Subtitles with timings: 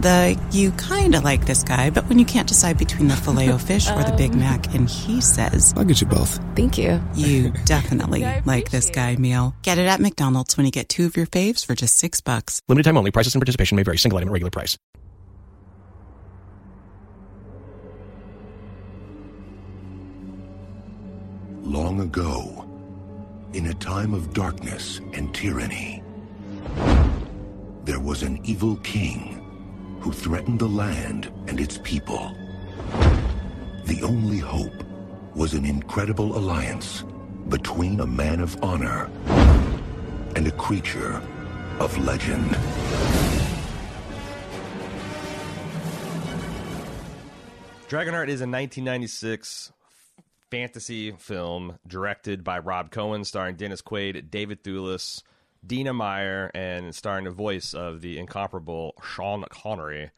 [0.00, 3.50] The you kind of like this guy, but when you can't decide between the filet
[3.52, 4.40] o fish or the Big um.
[4.40, 6.40] Mac, and he says, I'll get you both.
[6.56, 7.00] Thank you.
[7.14, 9.54] you definitely like this guy meal.
[9.62, 12.60] Get it at McDonald's when you get two of your faves for just six bucks.
[12.68, 13.12] Limited time only.
[13.12, 13.98] Prices and participation may vary.
[13.98, 14.76] Single item at regular price.
[21.62, 22.68] Long ago,
[23.52, 26.02] in a time of darkness and tyranny,
[27.84, 29.43] there was an evil king
[30.04, 32.36] who threatened the land and its people.
[33.86, 34.84] The only hope
[35.34, 37.04] was an incredible alliance
[37.48, 39.08] between a man of honor
[40.36, 41.22] and a creature
[41.80, 42.50] of legend.
[47.88, 49.72] Dragonheart is a 1996
[50.50, 55.22] fantasy film directed by Rob Cohen, starring Dennis Quaid, David Thewlis,
[55.66, 60.10] Dina Meyer, and starring the voice of the incomparable Sean Connery.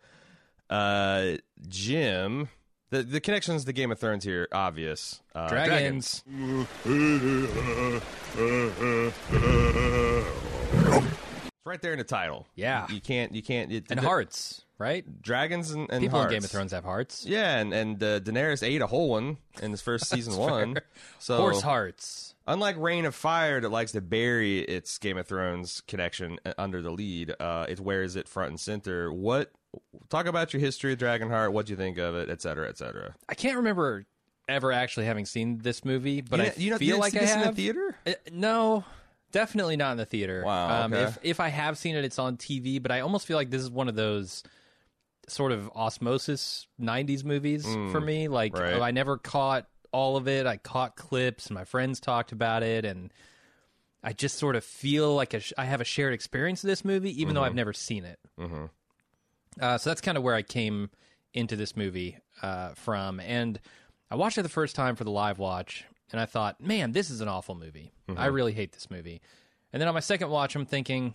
[0.68, 1.36] Uh,
[1.68, 2.48] Jim,
[2.90, 5.20] the the connections to Game of Thrones here obvious.
[5.34, 6.24] Uh, Dragons.
[6.26, 6.68] It's
[11.64, 12.46] right there in the title.
[12.54, 12.86] Yeah.
[12.88, 15.04] you, you can't you can't it, and the- hearts, right?
[15.22, 16.32] dragons and, and People hearts.
[16.32, 17.24] in Game of Thrones have hearts.
[17.26, 20.76] Yeah, and and uh, Daenerys ate a whole one in this first season one.
[21.18, 22.34] So Horse hearts.
[22.48, 26.80] Unlike Reign of Fire, that likes to bury its Game of Thrones connection uh, under
[26.80, 29.12] the lead, uh, it wears it front and center.
[29.12, 29.50] What?
[30.08, 31.52] Talk about your history of Dragonheart.
[31.52, 33.14] What do you think of it, et cetera, et cetera.
[33.28, 34.06] I can't remember
[34.48, 37.18] ever actually having seen this movie, but you, I you know, feel you like see
[37.18, 37.42] I this have.
[37.48, 37.96] in the theater.
[38.06, 38.84] Uh, no,
[39.32, 40.44] definitely not in the theater.
[40.46, 41.02] Wow, Um, okay.
[41.02, 42.80] if if I have seen it, it's on TV.
[42.80, 44.44] But I almost feel like this is one of those
[45.28, 48.28] sort of osmosis '90s movies for me.
[48.28, 48.80] Like Mm, right.
[48.82, 50.46] I never caught all of it.
[50.46, 53.12] I caught clips, and my friends talked about it, and
[54.04, 56.84] I just sort of feel like a sh- I have a shared experience of this
[56.84, 57.46] movie, even though Mm-hmm.
[57.46, 58.18] I've never seen it.
[59.60, 60.90] Uh, so that's kind of where I came
[61.32, 63.20] into this movie uh, from.
[63.20, 63.58] And
[64.10, 67.10] I watched it the first time for the live watch, and I thought, man, this
[67.10, 67.92] is an awful movie.
[68.16, 69.20] I really hate this movie.
[69.72, 71.14] And then on my second watch, I'm thinking,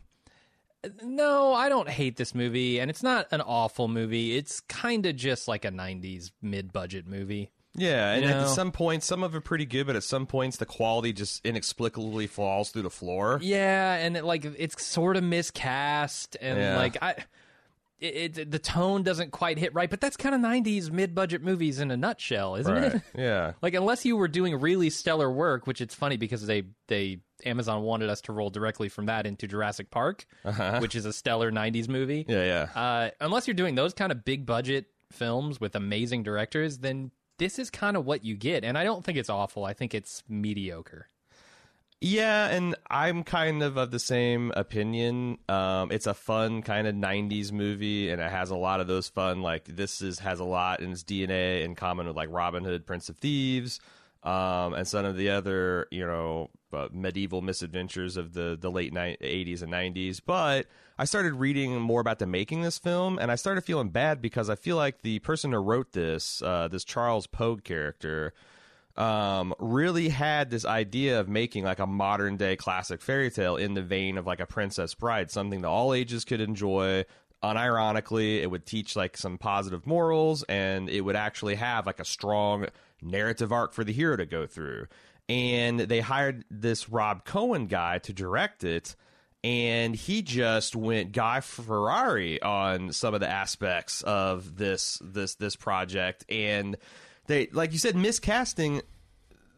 [1.04, 4.36] no, I don't hate this movie, and it's not an awful movie.
[4.36, 7.52] It's kind of just like a '90s mid-budget movie.
[7.76, 10.58] Yeah, and You at some points, some of it pretty good, but at some points,
[10.58, 13.40] the quality just inexplicably falls through the floor.
[13.42, 16.76] Yeah, and it, like it's sort of miscast, and Yeah.
[16.78, 17.16] like I,
[18.00, 19.90] it, it the tone doesn't quite hit right.
[19.90, 22.96] But that's kind of '90s mid-budget movies in a nutshell, isn't Right.
[22.96, 23.02] it?
[23.16, 23.54] Yeah.
[23.62, 27.84] Like unless you were doing really stellar work, which it's funny because they they Amazon
[27.84, 30.26] wanted us to roll directly from that into Jurassic Park,
[30.80, 32.26] which is a stellar '90s movie.
[32.28, 32.38] Uh-huh.
[32.38, 32.82] Yeah, yeah.
[32.82, 37.58] Uh, unless you're doing those kind of big budget films with amazing directors, then this
[37.58, 38.64] is kind of what you get.
[38.64, 39.66] And I don't think it's awful.
[39.66, 41.08] I think it's mediocre.
[42.00, 45.40] Yeah, and I'm kind of of the same opinion.
[45.50, 49.08] Um, it's a fun kind of '90s movie, and it has a lot of those
[49.08, 49.42] fun.
[49.42, 52.88] Like this is has a lot in its DNA in common with like Robin Hood,
[52.88, 53.80] Prince of Thieves,
[54.24, 58.94] um, and some of the other you know uh, medieval misadventures of the the late
[58.94, 60.22] ni- '80s and '90s.
[60.26, 60.68] But
[60.98, 64.50] I started reading more about the making this film, and I started feeling bad because
[64.50, 68.34] I feel like the person who wrote this, uh, this Charles Pogue character
[68.98, 73.74] um, really had this idea of making like a modern day classic fairy tale in
[73.74, 77.06] the vein of like a Princess Bride, something that all ages could enjoy.
[77.44, 82.06] Unironically, it would teach like some positive morals and it would actually have like a
[82.06, 82.68] strong
[83.02, 84.86] narrative arc for the hero to go through.
[85.32, 88.96] And they hired this Rob Cohen guy to direct it
[89.44, 95.56] and he just went Guy Fieri on some of the aspects of this this this
[95.56, 96.26] project.
[96.30, 96.78] And
[97.28, 98.82] they like you said miscasting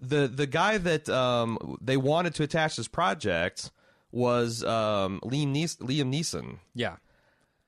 [0.01, 3.71] the the guy that um, they wanted to attach this project
[4.11, 6.59] was um, Liam, Nees- Liam Neeson.
[6.75, 6.97] Yeah.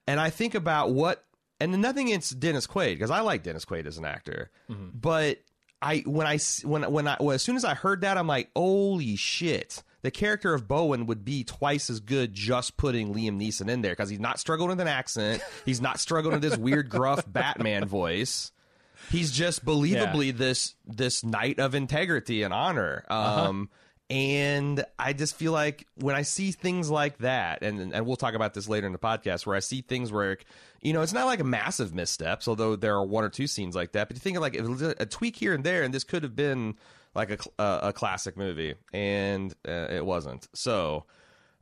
[0.07, 1.25] and I think about what,
[1.59, 5.39] and nothing against Dennis Quaid because I like Dennis Quaid as an actor, but
[5.81, 8.49] I when I when when I well, as soon as I heard that I'm like,
[8.55, 9.83] holy shit!
[10.01, 13.91] The character of Bowen would be twice as good just putting Liam Neeson in there
[13.91, 17.85] because he's not struggling with an accent, he's not struggling with this weird gruff Batman
[17.85, 18.51] voice.
[19.11, 23.03] He's just believably this this knight of integrity and honor.
[23.09, 23.69] Um,
[24.09, 28.35] and I just feel like when I see things like that, and and we'll talk
[28.35, 30.37] about this later in the podcast, where I see things where
[30.81, 33.75] you know it's not like a massive missteps, although there are one or two scenes
[33.75, 34.07] like that.
[34.07, 36.35] But you think of like a a tweak here and there, and this could have
[36.35, 36.75] been
[37.15, 40.47] like a uh, a classic movie, and uh, it wasn't.
[40.53, 41.05] So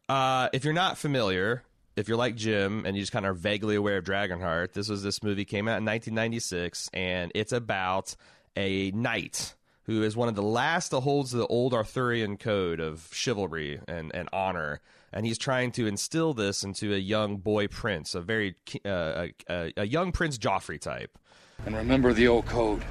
[0.09, 1.63] uh, if you're not familiar,
[1.95, 4.89] if you're like Jim and you just kind of are vaguely aware of Dragonheart, this
[4.89, 8.15] was this movie came out in 1996, and it's about
[8.57, 9.53] a knight
[9.85, 14.13] who is one of the last that holds the old Arthurian code of chivalry and,
[14.15, 14.80] and honor.
[15.12, 19.33] and he's trying to instill this into a young boy prince, a very uh, a,
[19.50, 21.18] a, a young Prince Joffrey type.
[21.65, 22.83] And remember the old code.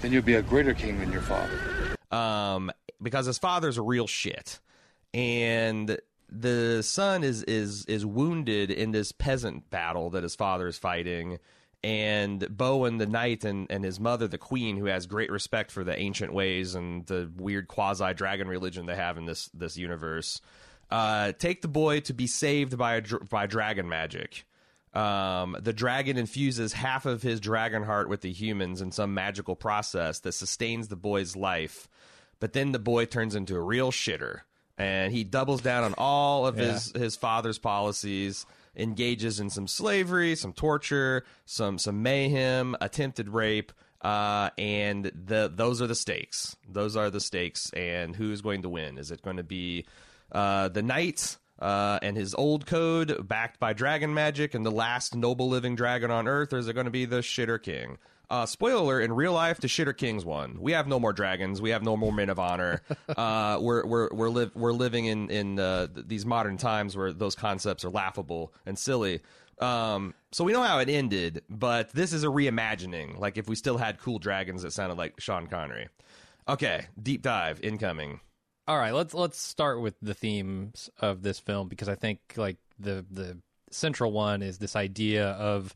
[0.00, 1.96] Then you'll be a greater king than your father.
[2.10, 2.70] um,
[3.00, 4.60] because his father's a real shit,
[5.12, 10.78] and the son is is is wounded in this peasant battle that his father is
[10.78, 11.38] fighting.
[11.84, 15.82] And Bowen, the knight, and, and his mother, the queen, who has great respect for
[15.82, 20.40] the ancient ways and the weird quasi dragon religion they have in this this universe,
[20.90, 24.44] uh, take the boy to be saved by a, by dragon magic.
[24.94, 29.56] Um, the dragon infuses half of his dragon heart with the humans in some magical
[29.56, 31.88] process that sustains the boy's life.
[32.40, 34.40] But then the boy turns into a real shitter,
[34.76, 38.44] and he doubles down on all of his his father's policies.
[38.76, 45.82] Engages in some slavery, some torture, some some mayhem, attempted rape, uh, and the those
[45.82, 46.56] are the stakes.
[46.68, 48.98] Those are the stakes, and who's going to win?
[48.98, 49.84] Is it going to be
[50.30, 55.14] uh, the knight uh, and his old code backed by dragon magic and the last
[55.14, 57.98] noble living dragon on earth, or is it going to be the shitter king?
[58.32, 60.56] Uh, spoiler alert, in real life, the shitter king's won.
[60.58, 61.60] We have no more dragons.
[61.60, 62.80] We have no more men of honor.
[63.12, 67.12] Uh, we're we're we're, live, we're living in in uh, th- these modern times where
[67.12, 69.20] those concepts are laughable and silly.
[69.58, 73.18] Um, so we know how it ended, but this is a reimagining.
[73.18, 75.88] Like if we still had cool dragons that sounded like Sean Connery.
[76.48, 78.20] Okay, deep dive incoming.
[78.66, 82.56] All right, let's let's start with the themes of this film because I think like
[82.78, 83.38] the the
[83.70, 85.74] central one is this idea of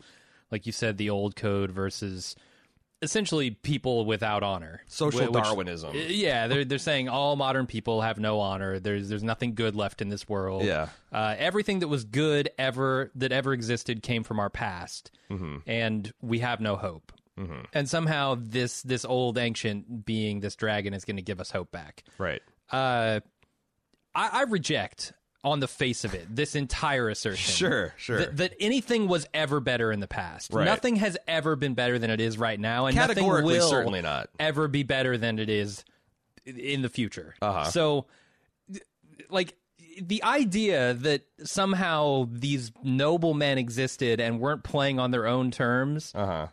[0.51, 2.37] like you said the old code versus
[3.03, 4.81] essentially people without honor.
[4.87, 5.93] Social which- Darwinism.
[5.95, 8.79] Yeah, they're they're saying all modern people have no honor.
[8.79, 10.65] There's there's nothing good left in this world.
[10.65, 10.89] Yeah.
[11.13, 15.57] Uh, everything that was good ever that ever existed came from our past, Mm-hmm.
[15.67, 17.13] and we have no hope.
[17.75, 21.71] And somehow this this old ancient being, this dragon, is going to give us hope
[21.71, 22.41] back Right.
[22.73, 23.21] uh,
[24.15, 25.13] I, I reject
[25.45, 27.55] on the face of it this entire assertion.
[27.55, 28.19] Sure, sure.
[28.19, 30.53] That, that anything was ever better in the past.
[30.53, 30.65] Right.
[30.65, 34.29] Nothing has ever been better than it is right now, and nothing will certainly not.
[34.41, 35.85] ever be better than it is
[36.45, 37.35] in the future.
[37.43, 37.65] Uh-huh.
[37.71, 38.07] So,
[39.31, 39.55] like.
[39.99, 46.13] The idea that somehow these noble men existed and weren't playing on their own terms
[46.15, 46.47] Uh huh.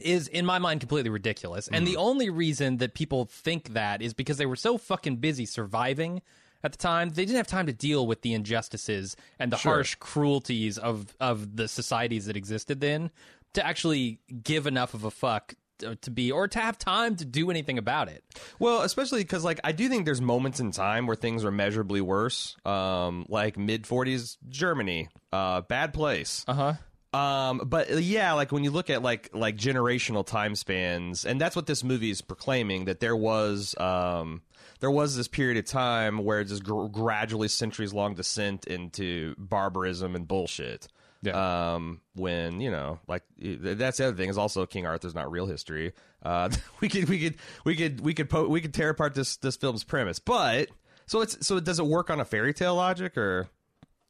[0.00, 1.68] is in my mind completely ridiculous.
[1.68, 1.92] And Mm-hmm.
[1.94, 6.22] the only reason that people think that is because they were so fucking busy surviving
[6.62, 7.10] at the time.
[7.10, 11.56] They didn't have time to deal with the injustices and the harsh cruelties of of
[11.56, 13.10] the societies that existed then
[13.54, 15.54] to actually give enough of a fuck
[16.00, 18.24] to, be or to have time to do anything about it.
[18.58, 22.00] Well, especially because like I do think there's moments in time where things are measurably
[22.00, 22.56] worse.
[22.64, 26.44] Um, like mid 40s Germany, uh, bad place.
[26.46, 26.74] Uh-huh.
[27.18, 31.40] Um, but uh, yeah, like when you look at like like generational time spans, and
[31.40, 34.42] that's what this movie is proclaiming that there was um
[34.82, 39.34] there was this period of time where it's just gr- gradually centuries long descent into
[39.38, 40.88] barbarism and bullshit.
[41.22, 41.74] Yeah.
[41.74, 45.46] Um, when you know, like that's the other thing is also King Arthur's not real
[45.46, 45.92] history.
[46.20, 46.50] Uh,
[46.80, 49.54] we could we could we could we could po- we could tear apart this this
[49.56, 50.68] film's premise, but
[51.06, 53.48] so it's so does it work on a fairy tale logic or?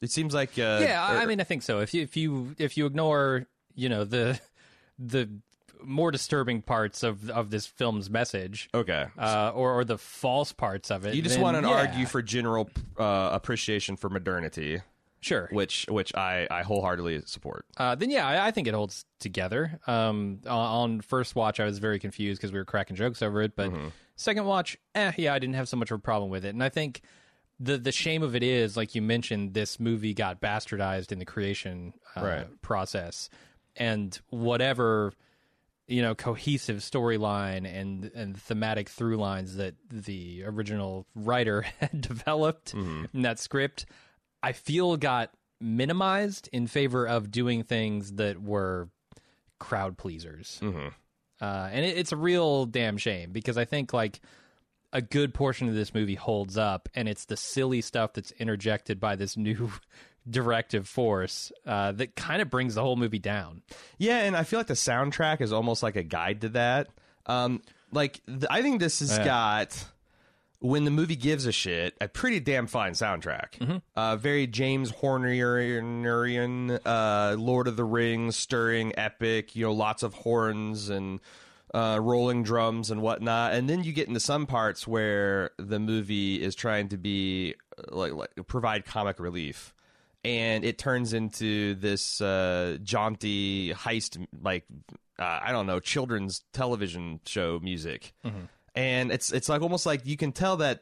[0.00, 1.80] It seems like uh, yeah, I- or- I mean, I think so.
[1.80, 4.40] If you if you if you ignore, you know, the
[4.98, 5.28] the
[5.84, 9.06] more disturbing parts of of this film's message, okay.
[9.19, 11.75] uh, or or the false parts of it, You just then, want to yeah.
[11.75, 14.81] argue for general uh, appreciation for modernity,
[15.20, 15.49] sure.
[15.52, 17.64] which which I, I wholeheartedly support.
[17.76, 19.81] Uh, then yeah, I, I think it holds together.
[19.87, 20.50] Um, on,
[20.92, 23.71] on first watch, I was very confused because we were cracking jokes over it, but
[23.71, 23.88] Mm-hmm.
[24.16, 26.50] second watch, eh, yeah, I didn't have so much of a problem with it.
[26.50, 27.00] And I think
[27.61, 31.25] the the shame of it is, like you mentioned, this movie got bastardized in the
[31.25, 32.62] creation uh, Right.
[32.62, 33.28] process,
[33.76, 35.12] and whatever
[35.92, 42.72] you know cohesive storyline and and thematic through lines that the original writer had developed
[43.12, 43.84] in that script
[44.42, 45.30] i feel got
[45.61, 48.88] minimized in favor of doing things that were
[49.61, 50.58] crowd pleasers.
[51.40, 54.20] Uh, and it, it's a real damn shame because i think like
[54.92, 58.99] a good portion of this movie holds up and it's the silly stuff that's interjected
[59.00, 59.70] by this new
[60.31, 63.62] directive force uh, that kind of brings the whole movie down
[63.99, 66.88] Yeah, and I feel like the soundtrack is almost like a guide to that.
[67.26, 67.61] Um,
[67.91, 69.25] like th- I think this has Yeah.
[69.25, 69.85] got
[70.61, 73.81] when the movie gives a shit a pretty damn fine soundtrack.
[73.97, 79.57] Uh, very James Hornerian, uh, Lord of the Rings, stirring epic.
[79.57, 81.21] You know, lots of horns and.
[81.75, 86.35] Uh, rolling drums and whatnot, and then you get into some parts where the movie
[86.43, 89.73] is trying to be uh, like, like provide comic relief,
[90.25, 94.64] and it turns into this uh, jaunty heist, like
[95.19, 98.12] uh, I don't know, children's television show music,
[98.75, 100.81] and it's it's like almost like you can tell that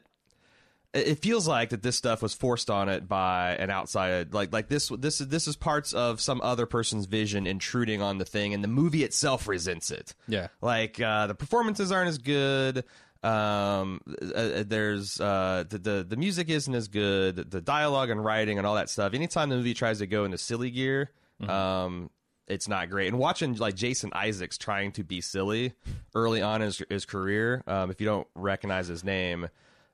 [0.93, 4.67] it feels like that this stuff was forced on it by an outside like like
[4.67, 8.53] this this is this is parts of some other person's vision intruding on the thing
[8.53, 10.13] and the movie itself resents it.
[10.27, 10.47] Yeah.
[10.61, 12.83] like uh the performances aren't as good
[13.23, 17.51] um uh, uh, there's uh the, the the music isn't as good.
[17.51, 19.13] The dialogue and writing and all that stuff.
[19.13, 21.11] Anytime the movie tries to go into silly gear
[21.47, 22.09] um
[22.47, 23.07] it's not great.
[23.07, 25.73] And watching like jason isaacs trying to be silly
[26.15, 29.47] early on in his, his career um if you don't recognize his name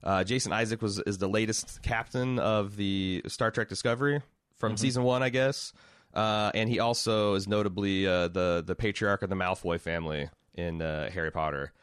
[0.03, 4.22] uh, Jason Isaacs was is the latest captain of the Star Trek Discovery
[4.57, 5.74] from season one, I guess,
[6.13, 10.81] uh, and he also is notably uh, the the patriarch of the Malfoy family in
[10.81, 11.74] uh, Harry Potter.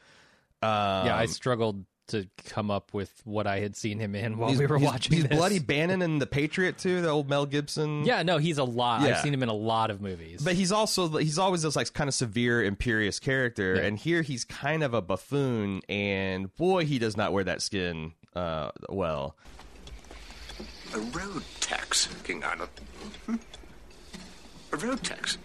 [0.65, 4.55] Um, yeah, I struggled to come up with what I had seen him in while
[4.55, 5.37] we were he's- watching He's this.
[5.39, 8.05] Bloody Bannon in The Patriot too, the old Mel Gibson.
[8.05, 9.01] Yeah, no, he's a lot.
[9.03, 9.09] Yeah.
[9.17, 10.43] I've seen him in a lot of movies.
[10.45, 13.83] But he's also he's always this like kind of severe, imperious character, Yeah.
[13.85, 18.13] and here he's kind of a buffoon, and boy, he does not wear that skin
[18.37, 19.35] uh, well.
[20.95, 22.69] A road tax, King Arnold.
[23.27, 23.37] Hmm?
[24.73, 25.39] A road tax.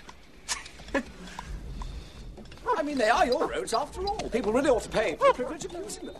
[2.77, 4.17] I mean, they are your roads after all.
[4.29, 6.15] People really ought to pay for the privilege of using them.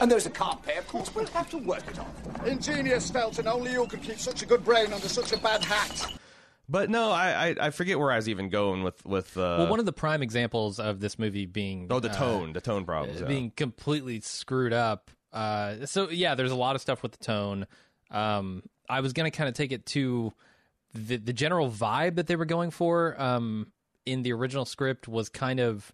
[0.00, 2.46] And those that can't pay, of course, will have to work it off.
[2.46, 3.46] Ingenious, Felton.
[3.46, 6.12] Only you could keep such a good brain under such a bad hat.
[6.68, 9.68] But no, I, I I forget where I was even going with with uh, well,
[9.68, 12.84] one of the prime examples of this movie being oh the uh, tone, the tone
[12.84, 13.20] problems.
[13.20, 13.26] yeah.
[13.26, 15.10] being completely screwed up.
[15.32, 17.66] Uh, so yeah, there's a lot of stuff with the tone.
[18.10, 20.32] Um, I was gonna kind of take it to
[20.94, 23.66] the the general vibe that they were going for um,
[24.06, 25.92] in the original script was kind of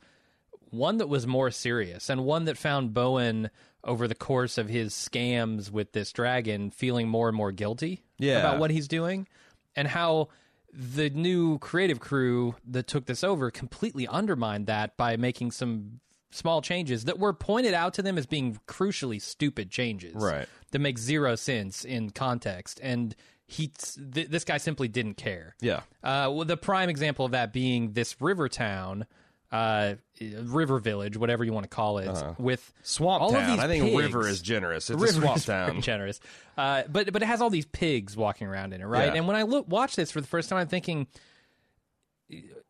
[0.70, 3.50] one that was more serious and one that found Bowen
[3.82, 8.38] over the course of his scams with this dragon feeling more and more guilty Yeah.
[8.40, 9.26] about what he's doing
[9.74, 10.28] and how
[10.72, 15.98] the new creative crew that took this over completely undermined that by making some
[16.30, 20.46] small changes that were pointed out to them as being crucially stupid changes Right.
[20.70, 23.16] that make zero sense in context and
[23.50, 25.80] he th- this guy simply didn't care yeah.
[26.04, 29.06] uh, well, the prime example of that being this river town,
[29.50, 33.66] uh, river village, whatever you want to call it, with Swamp all of these I
[33.66, 33.96] think pigs.
[33.96, 34.88] river is generous.
[34.88, 35.80] It's river a swamp is very town.
[35.82, 36.20] generous,
[36.56, 39.06] uh, but but it has all these pigs walking around in it, right?
[39.06, 39.14] Yeah.
[39.14, 41.06] And when I look watch this for the first time, I'm thinking.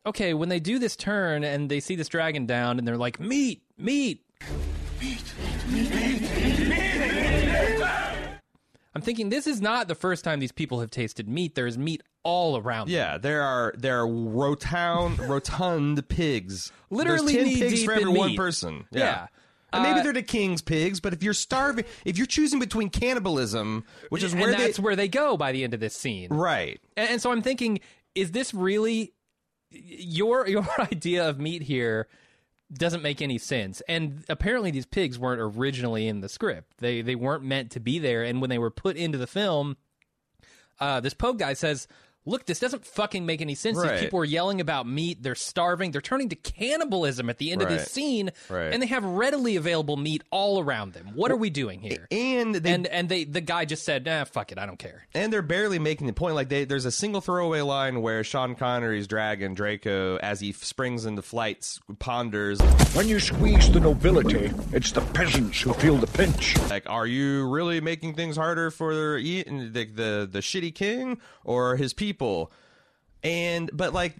[0.03, 3.19] Okay, when they do this turn and they see this dragon down and they're like,
[3.19, 4.25] meat meat,
[4.99, 6.27] meat.
[8.93, 11.55] I'm thinking this is not the first time these people have tasted meat.
[11.55, 12.87] There is meat all around.
[12.87, 12.95] them.
[12.95, 16.71] Yeah, there are there are rotund rotund pigs.
[16.89, 18.85] Literally There's ten pigs for every one person.
[18.91, 18.99] Yeah.
[18.99, 19.27] Yeah.
[19.73, 22.89] And maybe Uh, they're the king's pigs, but if you're starving, if you're choosing between
[22.89, 26.27] cannibalism, which is where they that's where they go by the end of this scene.
[26.29, 27.79] right, And, and so I'm thinking,
[28.13, 29.13] is this really
[29.69, 32.07] your your idea of meat here?
[32.73, 33.81] Doesn't make any sense.
[33.87, 36.77] And apparently, these pigs weren't originally in the script.
[36.77, 38.23] They they weren't meant to be there.
[38.23, 39.77] And when they were put into the film,
[40.79, 41.87] uh, this Pogue guy says.
[42.25, 43.77] Look, this doesn't fucking make any sense.
[43.77, 43.93] Right.
[43.93, 45.23] These people are yelling about meat.
[45.23, 45.89] They're starving.
[45.89, 48.71] They're turning to cannibalism at the end of this scene, Right.
[48.71, 51.11] and they have readily available meat all around them.
[51.15, 52.07] What are we doing here?
[52.11, 55.07] and they and and they the guy just said, "Nah, fuck it, I don't care."
[55.15, 56.35] and they're barely making the point.
[56.35, 61.05] Like they, there's a single throwaway line where Sean Connery's dragon Draco, as he springs
[61.05, 62.59] into flight, ponders
[62.93, 66.55] When you squeeze the nobility, it's the peasants who feel the pinch.
[66.69, 71.77] like, "Are you really making things harder for the the the, the shitty king or
[71.77, 72.10] his people?"
[73.23, 74.15] And but like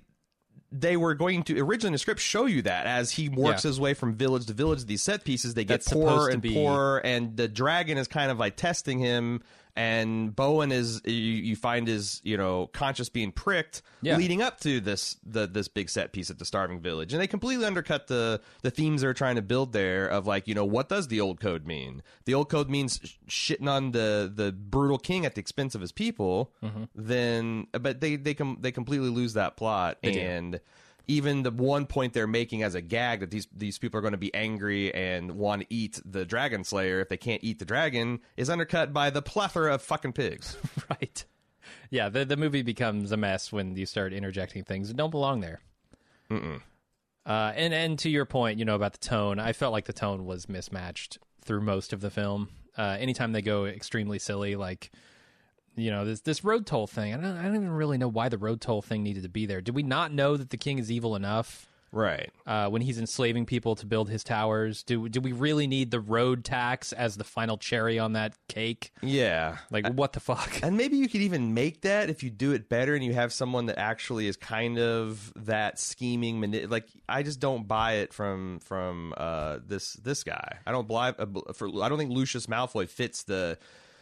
[0.72, 3.70] they were going to originally in the script show you that as he works Yeah.
[3.72, 6.54] his way from village to village, these set pieces they get That's poorer and be-
[6.54, 9.42] poorer, and the dragon is kind of like testing him.
[9.76, 14.18] And Bowen is you, you find his you know conscious being pricked Yeah.
[14.18, 17.28] leading up to this the this big set piece at the starving village, and they
[17.28, 20.90] completely undercut the the themes they're trying to build there of like you know what
[20.90, 22.04] does the old code mean?
[22.26, 25.82] The old code means sh- shitting on the the brutal king at the expense of
[25.82, 26.52] his people.
[26.64, 26.84] Mm-hmm.
[26.96, 30.10] Then, but they they com- they completely lose that plot do.
[30.10, 30.60] and
[31.12, 34.14] even the one point they're making as a gag that these these people are going
[34.14, 37.66] to be angry and want to eat the dragon slayer if they can't eat the
[37.66, 40.58] dragon is undercut by the plethora of fucking pigs.
[40.90, 41.26] Right.
[41.90, 45.42] Yeah, the the movie becomes a mess when you start interjecting things that don't belong
[45.42, 45.60] there.
[46.30, 46.62] Mm-mm.
[47.26, 49.94] Uh, and and to your point, you know about the tone, I felt like the
[49.94, 52.50] tone was mismatched through most of the film.
[52.78, 54.92] Uh, anytime they go extremely silly, like
[55.76, 58.30] you know this this road toll thing, I don't I don't even really know why
[58.30, 59.62] the road toll thing needed to be there.
[59.62, 61.68] Did we not know that the king is evil enough?
[61.92, 62.32] right.
[62.46, 66.00] Uh, when he's enslaving people to build his towers, do do we really need the
[66.00, 68.92] road tax as the final cherry on that cake?
[69.02, 69.58] Yeah.
[69.70, 70.62] Like, what the fuck?
[70.64, 73.34] And maybe you could even make that if you do it better and you have
[73.34, 78.14] someone that actually is kind of that scheming mani- like I just don't buy it
[78.14, 80.60] from from uh, this this guy.
[80.66, 83.58] I don't buy uh, for I don't think Lucius Malfoy fits the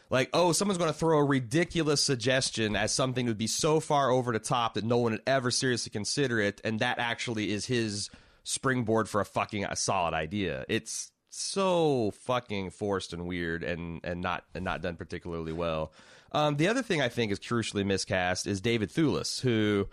[0.10, 3.80] like oh someone's going to throw a ridiculous suggestion as something that would be so
[3.80, 7.52] far over the top that no one would ever seriously consider it and that actually
[7.52, 8.10] is his
[8.50, 10.66] springboard for a fucking a solid idea.
[10.68, 15.94] It's so fucking forced and weird and and not and not done particularly well.
[16.32, 19.88] Um, the other thing i think is crucially miscast is david thewlis who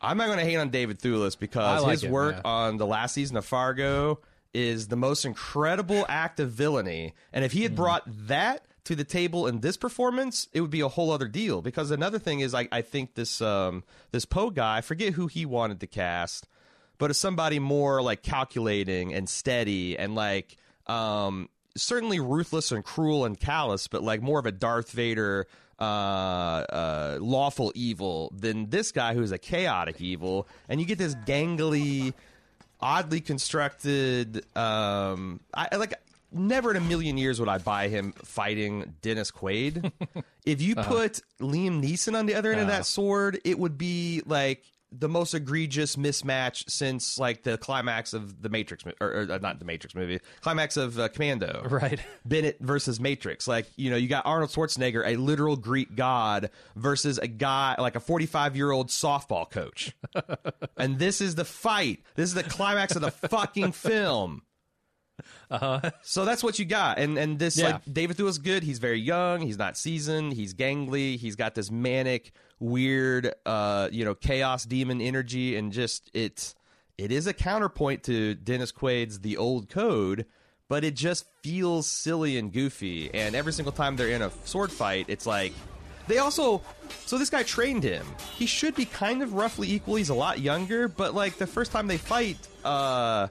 [0.00, 2.42] i'm not going to hate on david thewlis because like his him, work yeah.
[2.44, 4.20] on the last season of fargo
[4.54, 9.04] is the most incredible act of villainy and if he had brought that to the
[9.04, 11.60] table in this performance, it would be a whole other deal.
[11.60, 15.26] Because another thing is, I, I think this um, this Pogue guy, I forget who
[15.26, 16.48] he wanted to cast,
[16.98, 23.24] but as somebody more like calculating and steady and like um, certainly ruthless and cruel
[23.24, 25.48] and callous, but like more of a Darth Vader
[25.80, 31.14] uh, uh, lawful evil than this guy who's a chaotic evil, and you get this
[31.26, 32.14] gangly
[32.78, 35.94] oddly constructed um I like
[36.32, 39.92] never in a million years would I buy him fighting Dennis Quaid.
[40.44, 44.22] if you put Liam Neeson on the other end of that sword, it would be
[44.26, 49.32] like the most egregious mismatch since like the climax of the Matrix mo- or, or
[49.32, 51.66] uh, not the Matrix movie, climax of uh, Commando.
[51.68, 52.00] Right.
[52.24, 53.48] Bennett versus Matrix.
[53.48, 57.96] Like, you know, you got Arnold Schwarzenegger, a literal Greek god, versus a guy, like
[57.96, 59.94] a 45 year old softball coach.
[60.76, 62.02] and this is the fight.
[62.14, 64.42] This is the climax of the fucking film.
[65.50, 65.80] Uh-huh.
[66.02, 67.66] So that's what you got, and and this Yeah.
[67.74, 68.62] like David Thewlis good.
[68.62, 69.40] He's very young.
[69.40, 70.32] He's not seasoned.
[70.32, 71.16] He's gangly.
[71.18, 76.54] He's got this manic, weird, uh, you know, chaos demon energy, and just it's
[76.98, 80.26] it is a counterpoint to Dennis Quaid's The Old Code,
[80.68, 83.12] but it just feels silly and goofy.
[83.14, 85.52] And every single time they're in a sword fight, it's like
[86.08, 86.62] they also.
[87.04, 88.06] So this guy trained him.
[88.34, 89.96] He should be kind of roughly equal.
[89.96, 93.28] He's a lot younger, but like the first time they fight, uh,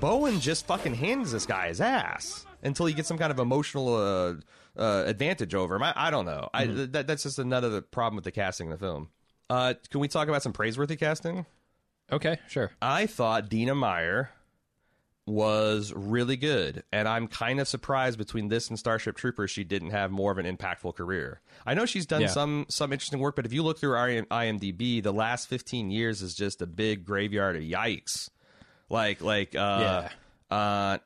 [0.00, 3.94] Bowen just fucking hands this guy his ass until he gets some kind of emotional
[3.94, 4.34] uh,
[4.78, 5.82] uh, advantage over him.
[5.82, 6.48] I, I don't know.
[6.52, 9.08] I, that, that's just another problem with the casting in the film.
[9.48, 11.46] Uh, can we talk about some praiseworthy casting?
[12.12, 12.70] Okay, sure.
[12.82, 14.30] I thought Dina Meyer
[15.24, 19.90] was really good, and I'm kind of surprised between this and Starship Troopers she didn't
[19.90, 21.40] have more of an impactful career.
[21.64, 22.26] I know she's done Yeah.
[22.28, 26.34] some some interesting work, but if you look through IMDb, the last 15 years is
[26.34, 28.30] just a big graveyard of yikes.
[28.88, 30.08] Like like uh,
[30.50, 30.98] uh,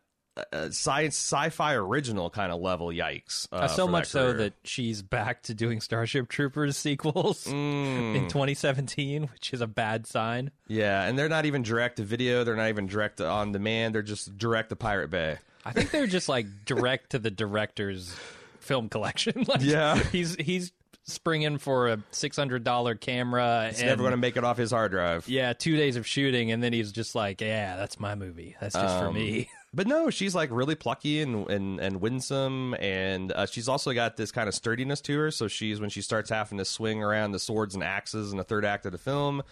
[0.53, 3.47] uh, science sci-fi original kind of level yikes.
[3.53, 8.15] Uh, Uh, so much so that she's back to doing Starship Troopers sequels Mm.
[8.17, 10.51] in 2017, which is a bad sign.
[10.69, 12.45] yeah, and they're not even direct to video.
[12.45, 13.95] They're not even direct to on demand.
[13.95, 15.39] They're just direct to Pirate Bay.
[15.65, 18.15] I think they're just like direct to the director's
[18.61, 19.45] film collection.
[19.49, 19.97] like, Yeah.
[20.13, 20.73] he's he's
[21.05, 23.69] springing for a six hundred dollar camera.
[23.71, 25.29] It's and, never going to make it off his hard drive.
[25.29, 28.57] Yeah, two days of shooting, and then he's just like, "Yeah, that's my movie.
[28.61, 32.75] That's just for Um, me." But no, she's like really plucky and and, and winsome,
[32.81, 35.31] and uh, she's also got this kind of sturdiness to her.
[35.31, 38.43] So she's when she starts having to swing around the swords and axes in the
[38.43, 39.45] third act of the film.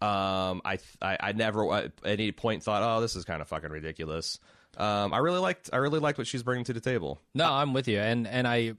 [0.00, 3.70] Um, I I, I never at any point thought, oh, this is kind of fucking
[3.70, 4.38] ridiculous.
[4.76, 7.20] Um, I really liked I really liked what she's bringing to the table.
[7.34, 8.74] No, I'm with you, and and I uh,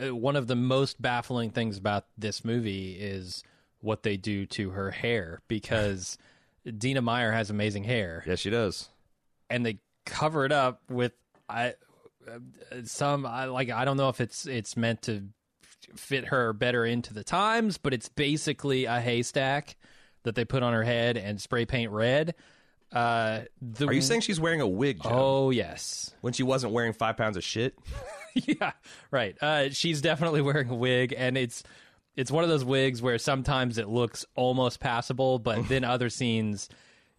[0.00, 3.42] one of the most baffling things about this movie is
[3.80, 6.18] what they do to her hair because
[6.78, 8.88] Dina Meyer has amazing hair, Yes, she does.
[9.50, 11.12] and they cover it up with
[11.48, 11.74] I
[12.30, 12.38] uh,
[12.84, 15.24] some I like I don't know if it's it's meant to
[15.96, 19.76] fit her better into the times, but it's basically a haystack
[20.24, 22.34] that they put on her head and spray paint red.
[22.92, 26.72] Uh, the, Are you saying she's wearing a wig, Joe, Oh yes, when she wasn't
[26.72, 27.74] wearing five pounds of shit?
[28.46, 28.72] yeah,
[29.10, 29.36] right.
[29.40, 31.62] Uh, she's definitely wearing a wig, and it's
[32.16, 36.68] it's one of those wigs where sometimes it looks almost passable, but then other scenes,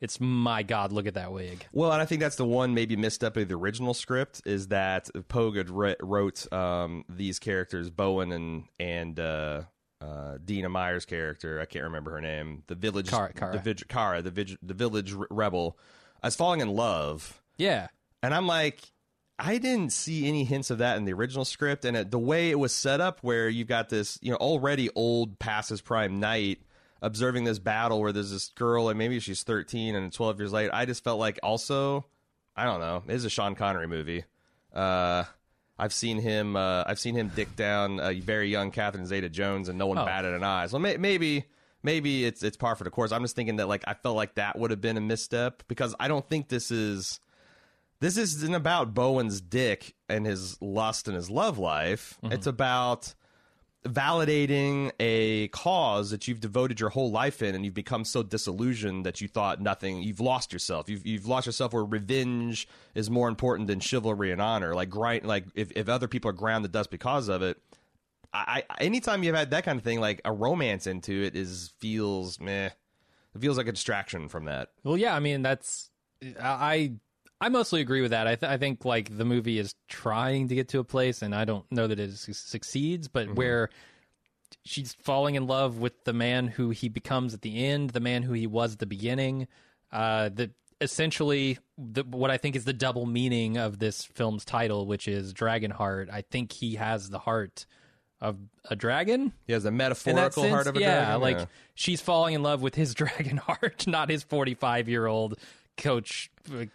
[0.01, 1.65] it's my god, look at that wig.
[1.71, 5.09] Well, and I think that's the one maybe misstep of the original script is that
[5.27, 9.61] Pogue wr- wrote um, these characters, Bowen and and uh,
[10.01, 11.59] uh, Dina Meyer's character.
[11.59, 12.63] I can't remember her name.
[12.67, 15.77] The village, the village, Kara, the, vig- the village rebel,
[16.23, 17.87] as falling in love, Yeah,
[18.21, 18.81] and I'm like.
[19.39, 22.49] I didn't see any hints of that in the original script, and it, the way
[22.51, 26.19] it was set up, where you've got this, you know, already old past his prime
[26.19, 26.59] knight
[27.01, 30.69] observing this battle where there's this girl, and maybe she's 13, and 12 years later,
[30.75, 32.05] I just felt like also,
[32.57, 34.25] I don't know, it is a Sean Connery movie.
[34.73, 35.23] Uh,
[35.77, 39.79] I've seen him, uh, I've seen him dick down a very young Catherine Zeta-Jones, and
[39.79, 40.05] no one Oh.
[40.05, 40.67] batted an eye.
[40.67, 41.45] So may- maybe.
[41.81, 43.13] Maybe it's it's par for the course.
[43.13, 45.95] I'm just thinking that like I felt like that would have been a misstep because
[45.97, 47.21] I don't think this is
[47.99, 52.17] this isn't about Bowen's dick and his lust and his love life.
[52.23, 52.33] Mm-hmm.
[52.33, 53.13] It's about
[53.85, 59.05] validating a cause that you've devoted your whole life in and you've become so disillusioned
[59.05, 63.29] that you thought nothing you've lost yourself you've, you've lost yourself where revenge is more
[63.29, 66.67] important than chivalry and honor like grind like if, if other people are ground to
[66.67, 67.57] dust because of it
[68.33, 71.73] I, I anytime you've had that kind of thing, like a romance into it, is
[71.79, 72.69] feels meh.
[73.35, 74.69] It feels like a distraction from that.
[74.83, 75.89] Well, yeah, I mean that's
[76.41, 76.93] I
[77.41, 78.27] I mostly agree with that.
[78.27, 81.33] I th- I think like the movie is trying to get to a place, and
[81.33, 83.35] I don't know that it su- succeeds, but Mm-hmm.
[83.35, 83.69] where
[84.65, 88.23] she's falling in love with the man who he becomes at the end, the man
[88.23, 89.47] who he was at the beginning.
[89.91, 94.85] Uh, that essentially the, what I think is the double meaning of this film's title,
[94.85, 96.09] which is Dragonheart.
[96.11, 97.65] I think he has the heart
[98.21, 99.31] of a dragon.
[99.47, 101.21] He has a metaphorical sense, heart of a yeah, dragon.
[101.21, 101.45] like yeah.
[101.75, 105.37] she's falling in love with his dragon heart, not his forty-five-year-old
[105.79, 106.65] coach, uh,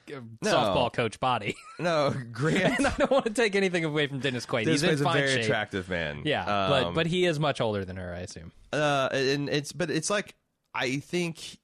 [0.45, 1.55] softball coach body.
[1.79, 2.79] no, Grant.
[2.79, 4.65] and I don't want to take anything away from Dennis Quaid.
[4.65, 5.45] This He's in is a fine very shape.
[5.45, 6.23] attractive man.
[6.25, 8.51] Yeah, but Um, but he is much older than her, I assume.
[8.73, 10.35] uh, and it's but it's like
[10.75, 11.59] I think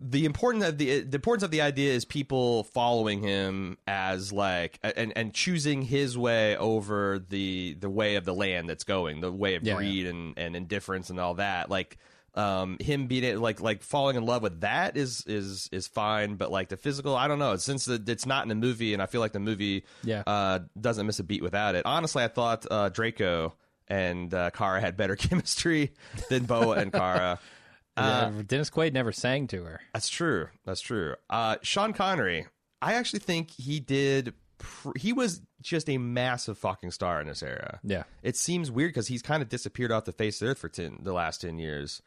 [0.00, 4.78] the important of the the importance of the idea is people following him as like
[4.82, 9.32] and and choosing his way over the the way of the land that's going the
[9.32, 11.98] way of Yeah, greed and and indifference and all that like
[12.38, 16.50] um him being like like falling in love with that is is is fine but
[16.50, 19.06] like the physical i don't know since it- it's not in the movie and i
[19.06, 20.22] feel like the movie Yeah.
[20.26, 23.54] uh doesn't miss a beat without it honestly i thought uh draco
[23.88, 25.92] and uh, Kara had better chemistry
[26.28, 27.38] than Bowen and Kara.
[27.96, 29.80] Yeah, Dennis Quaid never sang to her.
[29.92, 30.46] That's true.
[30.64, 31.16] That's true.
[31.28, 32.46] Uh, Sean Connery,
[32.80, 34.34] I actually think he did.
[34.58, 37.80] Pr- he was just a massive fucking star in this era.
[37.82, 38.04] Yeah.
[38.22, 40.68] It seems weird because he's kind of disappeared off the face of the earth for
[40.68, 42.00] 10, the last 10 years.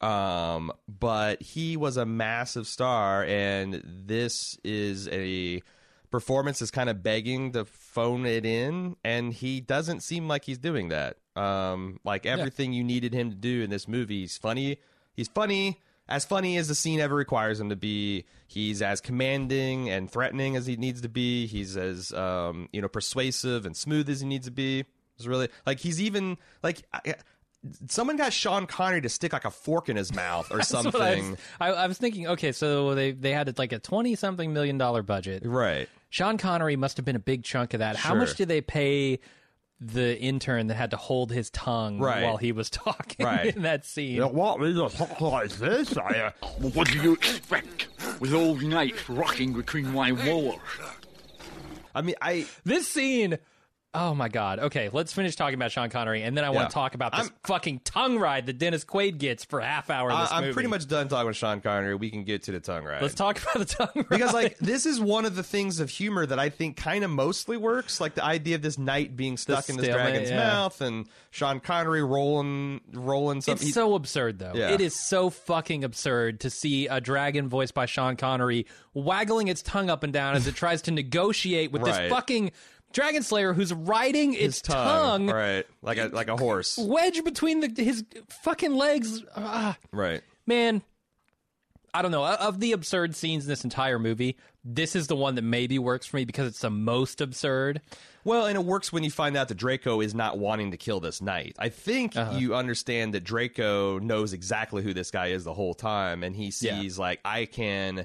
[0.00, 5.62] Um, but he was a massive star, and this is a
[6.10, 10.58] performance is kind of begging to phone it in, and he doesn't seem like he's
[10.58, 11.16] doing that.
[11.36, 14.78] Um, like everything you needed him to do in this movie, he's funny.
[15.14, 18.24] He's funny, as funny as the scene ever requires him to be.
[18.46, 21.46] He's as commanding and threatening as he needs to be.
[21.46, 24.84] He's as um, you know persuasive and smooth as he needs to be.
[25.16, 26.82] It's really like he's even like.
[26.92, 27.14] I,
[27.88, 31.00] Someone got Sean Connery to stick like a fork in his mouth or something.
[31.00, 32.26] I was, I, I was thinking.
[32.28, 35.42] Okay, so they they had like a twenty something million dollar budget.
[35.44, 35.88] Right.
[36.08, 37.96] Sean Connery must have been a big chunk of that.
[37.96, 38.34] How much Sure.
[38.36, 39.20] did they pay
[39.82, 42.22] the intern that had to hold his tongue Right.
[42.22, 43.54] while he was talking Right.
[43.54, 44.20] in that scene?
[44.22, 45.96] what with a talk like this?
[45.96, 47.88] I, uh, what do you expect
[48.20, 50.60] with old knights rocking between my walls?
[51.94, 53.38] I mean, I This scene.
[53.92, 54.60] Oh my god.
[54.60, 56.54] Okay, let's finish talking about Sean Connery, and then I Yeah.
[56.54, 59.66] want to talk about this I'm- fucking tongue ride that Dennis Quaid gets for a
[59.66, 60.12] half hour.
[60.12, 60.52] I, I'm movie.
[60.54, 61.96] pretty much done talking with Sean Connery.
[61.96, 63.02] We can get to the tongue ride.
[63.02, 65.90] Let's talk about the tongue ride because like this is one of the things of
[65.90, 68.00] humor that I think kind of mostly works.
[68.00, 70.36] Like the idea of this knight being stuck in this dragon's yeah.
[70.36, 73.66] mouth and Sean Connery rolling rolling something.
[73.66, 74.52] It's so absurd, though.
[74.54, 74.70] Yeah.
[74.70, 79.62] It is so fucking absurd to see a dragon voiced by Sean Connery waggling its
[79.62, 82.02] tongue up and down as it tries to negotiate with Right.
[82.02, 82.52] this fucking
[82.92, 85.66] dragon slayer who's riding its his tongue, tongue, right?
[85.82, 88.04] Like a like a horse, wedge between the, his
[88.42, 89.22] fucking legs.
[89.36, 90.22] Ah, right?
[90.46, 90.82] man,
[91.94, 92.24] I don't know.
[92.24, 96.06] Of the absurd scenes in this entire movie, this is the one that maybe works
[96.06, 97.80] for me because it's the most absurd.
[98.22, 101.00] Well, and it works when you find out that Draco is not wanting to kill
[101.00, 101.56] this knight.
[101.58, 102.36] I think Uh-huh.
[102.36, 106.52] you understand that Draco knows exactly who this guy is the whole time, and he
[106.60, 106.78] Yeah.
[106.80, 108.04] sees like I can,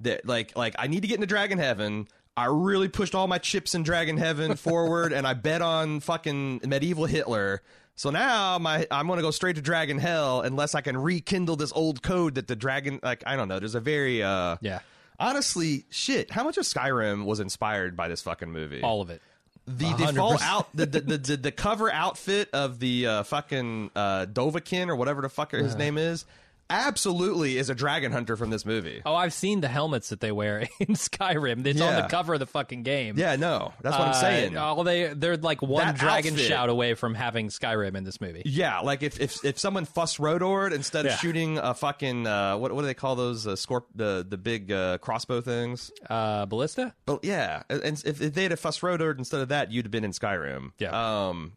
[0.00, 2.08] that like like I need to get into Dragon Heaven.
[2.36, 6.60] I really pushed all my chips in Dragon Heaven forward, and I bet on fucking
[6.64, 7.62] medieval Hitler.
[7.94, 11.72] So now my I'm gonna go straight to Dragon Hell unless I can rekindle this
[11.72, 13.58] old code that the dragon like I don't know.
[13.58, 14.80] There's a very uh Yeah.
[15.18, 16.30] honestly shit.
[16.30, 18.82] How much of Skyrim was inspired by this fucking movie?
[18.82, 19.22] All of it.
[19.66, 20.08] the 100%.
[20.10, 24.88] default out the the, the the the cover outfit of the uh, fucking uh, Dovahkiin
[24.88, 26.26] or whatever the fuck his name is
[26.70, 29.02] absolutely is a dragon hunter from this movie.
[29.04, 31.64] Oh, I've seen the helmets that they wear in Skyrim.
[31.66, 33.14] It's on the cover of the fucking game.
[33.18, 34.56] Yeah, no, that's what I'm Uh, saying.
[34.56, 36.46] oh, they they're like one That dragon outfit.
[36.48, 38.42] shout away from having Skyrim in this movie.
[38.44, 41.18] yeah, like if if if someone Fus Ro Dah'd instead of Yeah.
[41.18, 44.72] shooting a fucking uh, what what do they call those uh, scorp the the big
[44.72, 45.90] uh, crossbow things?
[46.08, 46.94] Uh, Ballista.
[47.06, 49.84] But yeah, and if, if they had a Fus Ro Dah instead of that, you'd
[49.86, 50.72] have been in Skyrim.
[50.78, 51.28] Yeah.
[51.28, 51.52] Um,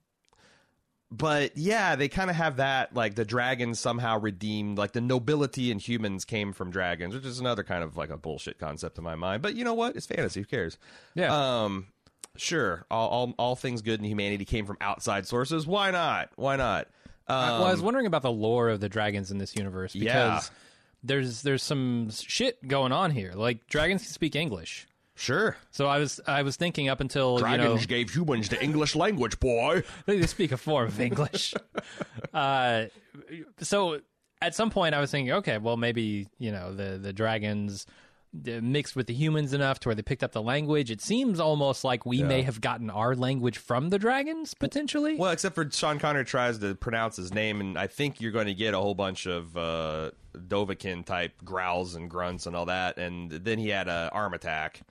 [1.12, 5.72] but yeah, they kind of have that like the dragons somehow redeemed, like the nobility
[5.72, 9.04] in humans came from dragons, which is another kind of like a bullshit concept in
[9.04, 9.42] my mind.
[9.42, 9.96] But you know what?
[9.96, 10.42] It's fantasy.
[10.42, 10.78] Who cares?
[11.16, 11.64] Yeah.
[11.64, 11.88] Um,
[12.38, 12.86] sure.
[12.92, 15.66] All all, all things good in humanity came from outside sources.
[15.66, 16.30] Why not?
[16.36, 16.88] Why not?
[17.28, 20.06] Um, well, I was wondering about the lore of the dragons in this universe because
[20.06, 20.42] Yeah.
[21.04, 23.34] there's there's some shit going on here.
[23.34, 24.88] Like dragons can speak English.
[25.20, 25.58] Sure.
[25.72, 29.40] So I was I was thinking up until Dragons you gave humans the English language,
[29.40, 29.84] boy.
[30.06, 31.54] they speak a form of English.
[32.34, 32.86] uh,
[33.60, 34.00] so
[34.42, 37.86] at some point I was thinking, okay, well maybe you know the the dragons
[38.48, 40.92] uh, mixed with the humans enough to where they picked up the language.
[40.92, 45.16] It seems almost like we may have gotten our language from the dragons potentially.
[45.16, 48.46] Well, except for Sean Connery tries to pronounce his name, and I think you're going
[48.46, 52.98] to get a whole bunch of uh, Dovahkiin type growls and grunts and all that,
[52.98, 54.82] and then he had a arm attack.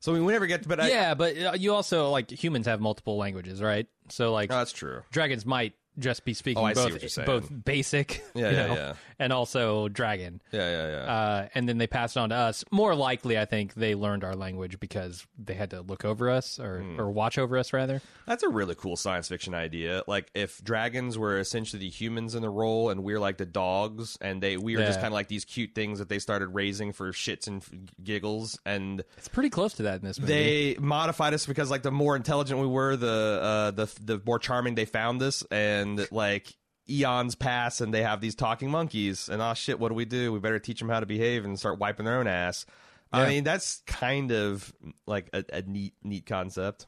[0.00, 2.80] So we never get to, but I, yeah, but uh, you also like humans have
[2.80, 3.86] multiple languages, right?
[4.10, 5.02] So like No, that's true.
[5.10, 7.26] dragons might just be speaking Oh, I see both what you're saying.
[7.26, 8.92] both basic, Yeah, you yeah, know, yeah.
[9.18, 10.40] and also dragon.
[10.52, 11.12] Yeah, yeah, yeah.
[11.12, 12.64] Uh, and then they passed it on to us.
[12.70, 16.58] More likely, I think they learned our language because they had to look over us
[16.58, 17.00] or, Hmm.
[17.00, 18.02] or watch over us, rather.
[18.26, 20.02] That's a really cool science fiction idea.
[20.06, 24.18] Like if dragons were essentially the humans in the role, and we're like the dogs,
[24.20, 25.02] and they we were just Yeah.
[25.02, 27.70] kind of like these cute things that they started raising for shits and f-
[28.02, 30.32] giggles, and It's pretty close to that in this movie.
[30.32, 34.38] they modified us because like the more intelligent we were, the uh, the the more
[34.38, 35.42] charming they found us,
[35.86, 36.54] and like
[36.88, 40.32] eons pass, and they have these talking monkeys, and oh shit, what do we do?
[40.32, 42.66] We better teach them how to behave and start wiping their own ass.
[43.12, 44.74] I mean, that's kind of
[45.06, 46.86] like a, a neat neat concept.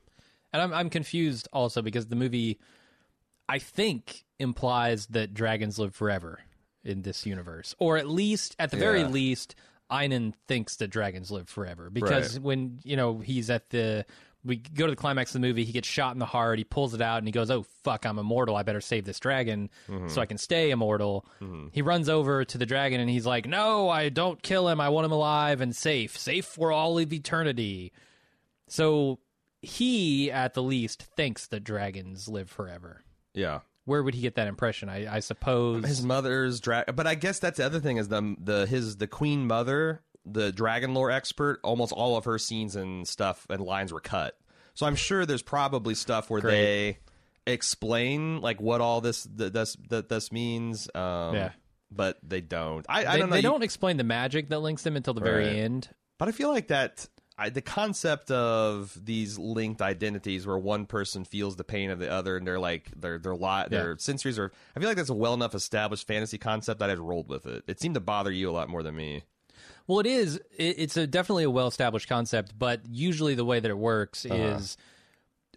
[0.52, 2.58] And I'm I'm confused also because the movie,
[3.48, 6.40] I think, implies that dragons live forever
[6.84, 9.54] in this universe, or at least, at the very least,
[9.90, 12.42] Einon thinks that dragons live forever because Right.
[12.42, 14.04] when you know he's at the.
[14.48, 15.64] We go to the climax of the movie.
[15.64, 16.58] He gets shot in the heart.
[16.58, 18.56] He pulls it out and he goes, "Oh fuck, I'm immortal.
[18.56, 20.08] I better save this dragon mm-hmm.
[20.08, 21.68] so I can stay immortal." Mm-hmm.
[21.72, 24.80] He runs over to the dragon and he's like, "No, I don't kill him.
[24.80, 27.92] I want him alive and safe, safe for all of eternity."
[28.68, 29.18] So
[29.61, 33.02] he, at the least, thinks that dragons live forever.
[33.34, 33.61] Yeah.
[33.84, 34.88] Where would he get that impression?
[34.88, 35.87] I, I suppose.
[35.87, 39.06] his mother's drag but i guess that's the other thing is the the his the
[39.06, 43.92] queen mother the dragon lore expert almost all of her scenes and stuff and lines
[43.92, 44.36] were cut
[44.74, 46.98] so i'm sure there's probably stuff where they
[47.46, 51.50] explain like what all this th- this that this means um Yeah.
[51.90, 54.82] but they don't i, I they, don't know they don't explain the magic that links
[54.82, 55.88] them until the very end.
[56.18, 57.06] but i feel like that
[57.40, 62.10] I, the concept of these linked identities where one person feels the pain of the
[62.10, 63.94] other and they're like their their lot their Yeah.
[63.94, 67.28] sensories are I feel like that's a well enough established fantasy concept that I'd rolled
[67.28, 67.62] with it.
[67.68, 69.22] It seemed to bother you a lot more than me.
[69.88, 70.37] Well, it is.
[70.57, 74.37] It, it's a definitely a well-established concept, but usually the way that it works Uh-huh.
[74.37, 74.77] is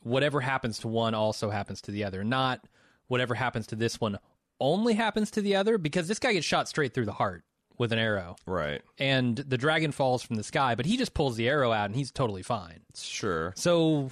[0.02, 2.24] whatever happens to one also happens to the other.
[2.24, 2.66] Not
[3.08, 4.18] whatever happens to this one
[4.60, 7.44] only happens to the other, because this guy gets shot straight through the heart
[7.78, 8.82] with an arrow, Right.
[9.00, 11.96] and the dragon falls from the sky, but he just pulls the arrow out and
[11.96, 12.82] he's totally fine.
[12.96, 13.54] Sure.
[13.56, 14.12] So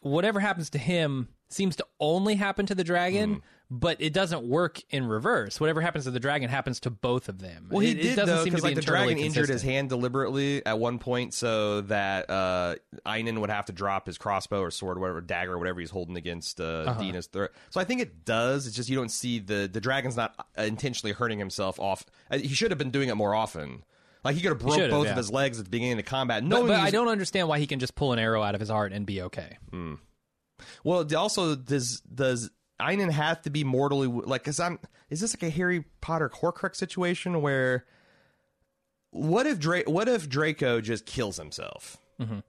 [0.00, 3.40] whatever happens to him seems to only happen to the dragon, Hmm.
[3.72, 5.60] But it doesn't work in reverse.
[5.60, 7.68] Whatever happens to the dragon happens to both of them.
[7.70, 10.66] Well, he it, it did doesn't though, because like the dragon injured his hand deliberately
[10.66, 12.74] at one point, so that uh,
[13.06, 15.90] Einon would have to drop his crossbow or sword, or whatever dagger, or whatever he's
[15.90, 17.00] holding against uh, Uh-huh.
[17.00, 17.52] Dina's throat.
[17.70, 18.66] So I think it does.
[18.66, 22.04] It's just you don't see the the dragon's not uh, intentionally hurting himself off.
[22.28, 23.84] Uh, He should have been doing it more often.
[24.24, 25.12] Like he could have broke both yeah.
[25.12, 26.46] of his legs at the beginning of the combat.
[26.46, 28.68] But, but I don't understand why he can just pull an arrow out of his
[28.68, 29.58] heart and be okay.
[30.84, 32.50] Well, also does does
[32.80, 34.42] Einon have to be mortally like?
[34.42, 37.84] Because I'm is this like a Harry Potter Horcrux situation where
[39.10, 41.98] what if Dra- what if Draco just kills himself?
[42.20, 42.40] Mm-hmm.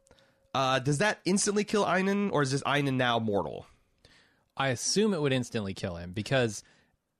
[0.54, 3.66] Uh, does that instantly kill Einon, or is this Einon now mortal?
[4.58, 6.64] I assume it would instantly kill him because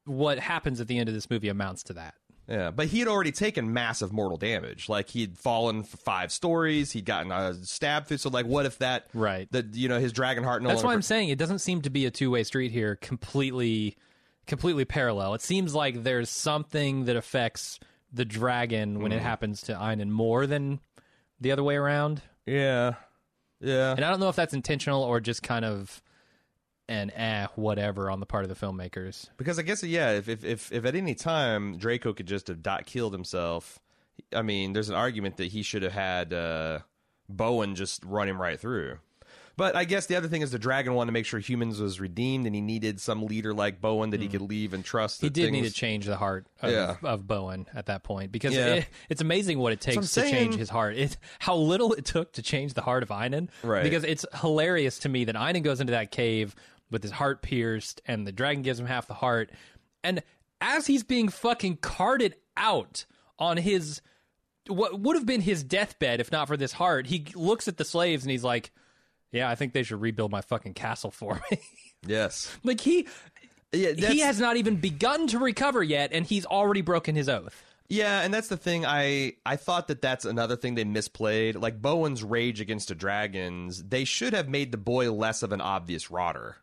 [0.06, 2.16] what happens at the end of this movie amounts to that.
[2.52, 4.90] Yeah, but he had already taken massive mortal damage.
[4.90, 8.18] Like he'd fallen for five stories, he'd gotten uh, stabbed through.
[8.18, 9.08] So, like, what if that?
[9.14, 9.50] Right.
[9.54, 10.92] That you know his dragon heart no That's why.
[10.92, 13.96] I'm saying it doesn't seem to be a two way street here, completely,
[14.48, 15.34] completely parallel.
[15.34, 17.80] It seems like there's something that affects
[18.12, 20.82] the dragon when it happens to Einon more than
[21.40, 22.22] the other way around.
[22.46, 22.96] yeah,
[23.62, 23.92] yeah.
[23.92, 26.02] And I don't know if that's intentional or just kind of
[26.92, 29.30] an eh, whatever on the part of the filmmakers.
[29.38, 32.62] Because I guess yeah, if if if, if at any time Draco could just have
[32.62, 33.80] dot killed himself,
[34.34, 36.80] I mean, there's an argument that he should have had uh,
[37.30, 38.98] Bowen just run him right through.
[39.58, 42.00] But I guess the other thing is the dragon wanted to make sure humans was
[42.00, 45.20] redeemed, and he needed some leader like Bowen that he could leave and trust.
[45.20, 45.26] Hmm.
[45.28, 46.96] He did need to change the heart of, Yeah.
[47.04, 48.76] of Bowen at that point because Yeah.
[48.76, 50.96] it, it's amazing what it takes to change his heart.
[50.96, 53.50] It, how little it took to change the heart of Einon.
[53.62, 53.84] Right.
[53.84, 56.56] Because it's hilarious to me that Einon goes into that cave
[56.92, 59.52] with his heart pierced and the dragon gives him half the heart.
[60.04, 60.22] And
[60.60, 63.06] as he's being fucking carted out
[63.40, 64.02] on his
[64.68, 67.86] what would have been his deathbed if not for this heart, he looks at the
[67.86, 68.72] slaves and he's like,
[69.32, 71.60] Yeah, I think they should rebuild my fucking castle for me.
[72.08, 73.08] Yes, like he
[73.72, 77.64] yeah, he has not even begun to recover yet, and he's already broken his oath.
[77.90, 78.86] Yeah, and that's the thing.
[78.86, 81.62] I I thought that that's another thing they misplayed.
[81.62, 85.62] Like Bowen's rage against the dragons, they should have made the boy less of an
[85.62, 86.56] obvious rotter.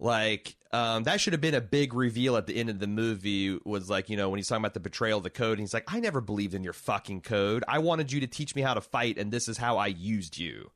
[0.00, 3.58] Like um, that should have been a big reveal at the end of the movie.
[3.64, 5.74] Was like you know when he's talking about the betrayal of the code, and he's
[5.74, 7.64] like, I never believed in your fucking code.
[7.68, 10.38] I wanted you to teach me how to fight, and this is how I used
[10.38, 10.70] you.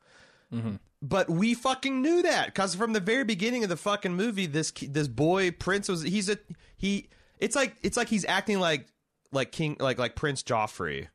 [1.01, 4.71] But we fucking knew that because from the very beginning of the fucking movie, this
[4.73, 6.39] this boy Prince was he's a
[6.77, 7.09] he.
[7.39, 8.89] It's like it's like he's acting like
[9.33, 11.09] like King like like Prince Joffrey,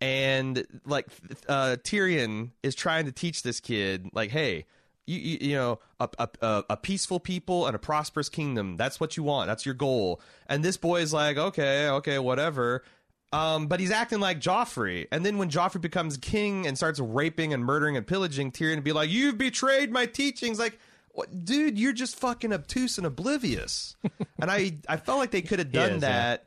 [0.00, 1.06] and like
[1.46, 4.64] uh, Tyrion is trying to teach this kid like, hey.
[5.06, 9.16] You, you, you know a, a a- peaceful people and a prosperous kingdom that's what
[9.16, 12.84] you want that's your goal and this boy is like okay okay whatever
[13.32, 15.06] um, but he's acting like Joffrey.
[15.12, 18.84] And then when Joffrey becomes king and starts raping and murdering and pillaging, Tyrion would
[18.84, 20.78] be like, "You've betrayed my teachings." Like,
[21.12, 23.94] what, dude, you're just fucking obtuse and oblivious.
[24.40, 26.46] and I, I felt like they could have done is, that.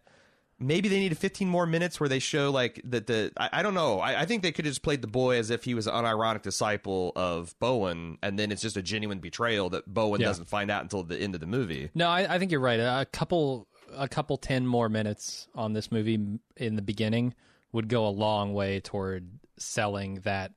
[0.63, 3.73] Maybe they needed 15 more minutes where they show like that the I, I don't
[3.73, 3.99] know.
[3.99, 5.93] I, I think they could have just played the boy as if he was an
[5.93, 10.27] unironic disciple of Bowen, and then it's just a genuine betrayal that Bowen Yeah.
[10.27, 11.89] doesn't find out until the end of the movie.
[11.93, 12.79] No, I, I think you're right.
[12.79, 16.19] A couple, a couple ten more minutes on this movie
[16.57, 17.33] in the beginning
[17.73, 20.53] would go a long way toward selling that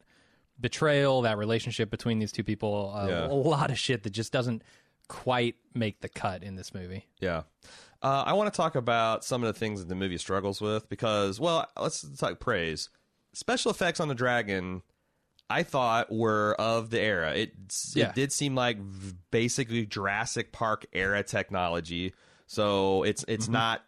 [0.60, 2.92] betrayal, that relationship between these two people.
[2.96, 3.26] Uh, Yeah.
[3.26, 4.62] A lot of shit that just doesn't
[5.08, 7.06] quite make the cut in this movie.
[7.20, 7.42] Yeah.
[8.02, 10.88] Uh, I want to talk about some of the things that the movie struggles with
[10.88, 12.88] because, well, let's talk praise.
[13.32, 14.82] Special effects on the dragon,
[15.48, 17.32] I thought were of the era.
[17.34, 17.52] It
[17.94, 18.08] Yeah.
[18.08, 18.78] it did seem like
[19.30, 22.12] basically Jurassic Park era technology.
[22.46, 23.82] So it's it's not.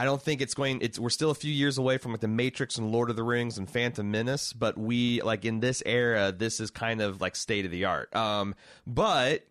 [0.00, 0.78] I don't think it's going.
[0.80, 3.24] It's we're still a few years away from like the Matrix and Lord of the
[3.24, 7.34] Rings and Phantom Menace, but we like in this era, this is kind of like
[7.34, 8.14] state of the art.
[8.14, 8.54] Um,
[8.86, 9.44] but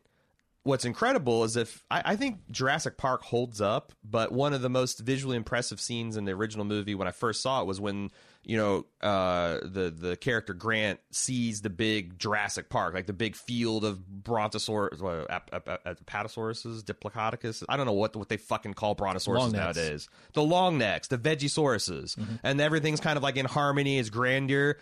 [0.68, 4.70] what's incredible is if I, I think Jurassic Park holds up, but one of the
[4.70, 8.12] most visually impressive scenes in the original movie when I first saw it was when
[8.44, 13.36] you know uh, the the character Grant sees the big Jurassic Park, like the big
[13.36, 17.64] field of brontosaurus, well, ap- ap- ap- apatosauruses, diplodocus.
[17.70, 19.78] I don't know what what they fucking call brontosauruses necks.
[19.78, 20.10] nowadays.
[20.34, 24.78] The long necks, the vegisauruses, and everything's kind of like in harmony, is grandeur.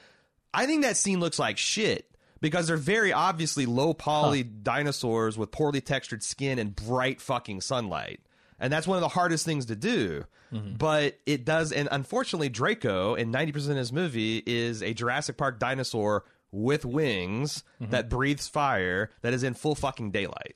[0.54, 2.10] I think that scene looks like shit
[2.46, 8.20] because they're very obviously low poly dinosaurs with poorly textured skin and bright fucking sunlight.
[8.60, 10.26] And that's one of the hardest things to do.
[10.54, 10.76] Mm-hmm.
[10.76, 15.58] But it does, and unfortunately, Draco in 90% of his movie is a Jurassic Park
[15.58, 17.90] dinosaur with wings mm-hmm.
[17.90, 20.56] that breathes fire that is in full fucking daylight.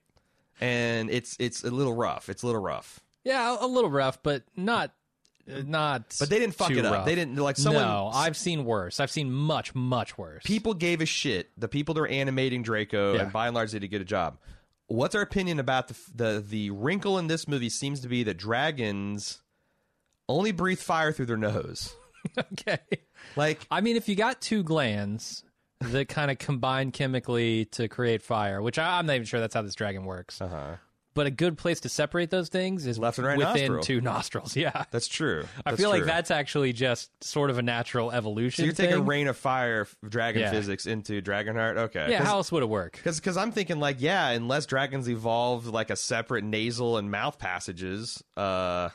[0.61, 2.29] And it's it's a little rough.
[2.29, 2.99] It's a little rough.
[3.23, 4.93] Yeah, a little rough, but not.
[5.65, 6.93] Not, But they didn't fuck it up.
[6.93, 7.05] rough.
[7.05, 8.99] They didn't- like, someone- No, I've seen worse.
[8.99, 10.43] I've seen much, much worse.
[10.45, 11.49] people gave a shit.
[11.57, 13.23] The people that are animating Draco, Yeah.
[13.23, 14.37] and by and large, they did get a good job.
[14.87, 17.69] What's our opinion about the the the wrinkle in this movie?
[17.69, 19.41] Seems to be that dragons
[20.27, 21.93] only breathe fire through their nose.
[22.53, 22.79] okay.
[23.35, 25.43] Like I mean, if you got two glands
[25.79, 29.53] that kind of combine chemically to create fire, which I, I'm not even sure that's
[29.53, 30.41] how this dragon works.
[30.41, 30.75] Uh-huh.
[31.19, 33.83] But a good place to separate those things is Left and right within nostril.
[33.83, 34.55] two nostrils.
[34.59, 35.43] Yeah, that's true.
[35.65, 38.61] I That's feel like that's actually just sort of a natural evolution.
[38.61, 40.51] So you're taking rain of fire dragon Yeah.
[40.51, 41.75] physics into Dragonheart.
[41.77, 42.07] Okay.
[42.11, 42.93] Yeah, how else would it work?
[42.93, 47.37] Because because I'm thinking like yeah, unless dragons evolved like a separate nasal and mouth
[47.37, 48.87] passages, uh,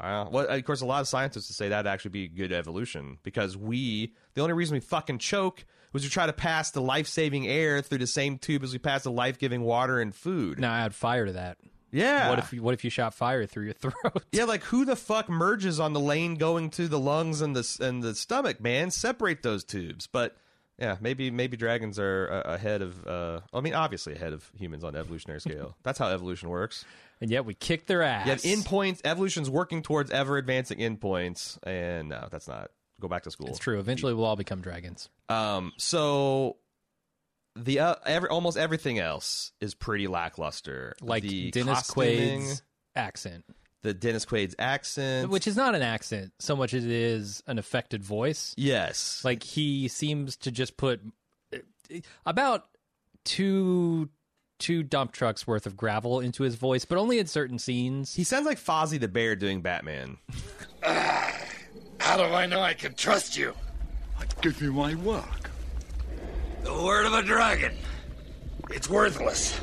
[0.00, 3.18] uh, well, of course, a lot of scientists would say that'd actually be good evolution
[3.22, 7.06] because we the only reason we fucking choke was to try to pass the life
[7.06, 10.58] saving air through the same tube as we pass the life giving water and food.
[10.58, 11.56] Now add fire to that.
[11.90, 12.28] Yeah.
[12.30, 14.24] What if you, what if you shot fire through your throat?
[14.32, 17.78] Yeah, like who the fuck merges on the lane going to the lungs and the
[17.80, 18.90] and the stomach, man?
[18.90, 20.08] Separate those tubes.
[20.08, 20.36] But
[20.76, 23.06] yeah, maybe maybe dragons are uh, ahead of.
[23.06, 25.76] Uh, I mean, obviously ahead of humans on evolutionary scale.
[25.84, 26.84] That's how evolution works.
[27.20, 28.26] and yet we kick their ass.
[28.26, 29.00] You have endpoints.
[29.04, 32.72] Evolution's working towards ever advancing endpoints, and no, that's not.
[33.04, 33.48] Go back to school.
[33.48, 33.78] It's true.
[33.78, 35.10] Eventually, we'll all become dragons.
[35.28, 36.56] Um, so
[37.54, 40.94] the uh, every almost everything else is pretty lackluster.
[41.02, 42.62] Like the Dennis costuming, Quaid's
[42.96, 43.44] accent,
[43.82, 47.58] the Dennis Quaid's accent, which is not an accent so much as it is an
[47.58, 48.54] affected voice.
[48.56, 51.02] yes, Like he seems to just put
[52.24, 52.64] about
[53.26, 54.08] two
[54.58, 58.14] two dump trucks worth of gravel into his voice, but only in certain scenes.
[58.14, 60.16] He sounds like Fozzie the Bear doing Batman.
[62.04, 63.54] How do I know I can trust you?
[64.20, 65.50] I give you my work.
[66.62, 67.72] The word of a dragon.
[68.70, 69.58] It's worthless.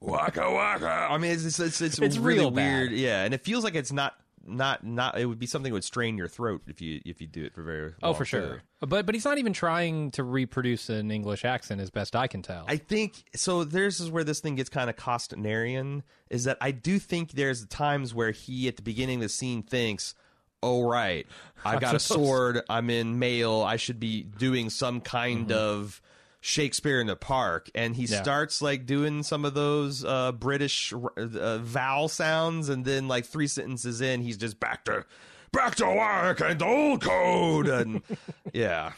[0.00, 1.08] Waka waka.
[1.10, 2.78] I mean, it's it's it's, it's, It's really real bad.
[2.88, 2.92] weird.
[2.92, 4.14] Yeah, and it feels like it's not
[4.44, 5.18] not not.
[5.20, 7.54] It would be something that would strain your throat if you if you do it
[7.54, 7.92] for very.
[8.02, 8.54] Oh, for sure.
[8.80, 8.86] too.
[8.86, 12.40] But but he's not even trying to reproduce an English accent, as best I can
[12.40, 12.64] tell.
[12.66, 13.64] I think so.
[13.64, 16.04] This is where this thing gets kind of Costnerian.
[16.30, 19.62] Is that I do think there's times where he at the beginning of the scene
[19.62, 20.14] thinks,
[20.62, 21.26] "Oh right,
[21.64, 22.60] I've got a sword.
[22.68, 23.62] I'm in mail.
[23.62, 25.58] I should be doing some kind Mm-hmm.
[25.58, 26.00] of
[26.40, 28.20] Shakespeare in the Park, and he Yeah.
[28.22, 33.46] starts like doing some of those uh, British uh, vowel sounds, and then like three
[33.46, 35.04] sentences in, he's just back to
[35.52, 38.02] back to work and the old code, and
[38.52, 38.92] yeah.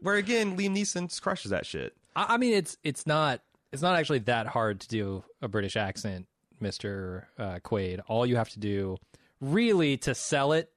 [0.00, 1.96] Where again, Liam Neeson crushes that shit.
[2.14, 3.40] I, I mean, it's it's not
[3.72, 6.26] it's not actually that hard to do a British accent,
[6.60, 8.00] Mister uh, Quaid.
[8.08, 8.98] All you have to do,
[9.40, 10.70] really, to sell it,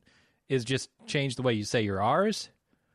[0.52, 2.50] is just change the way you say your R's,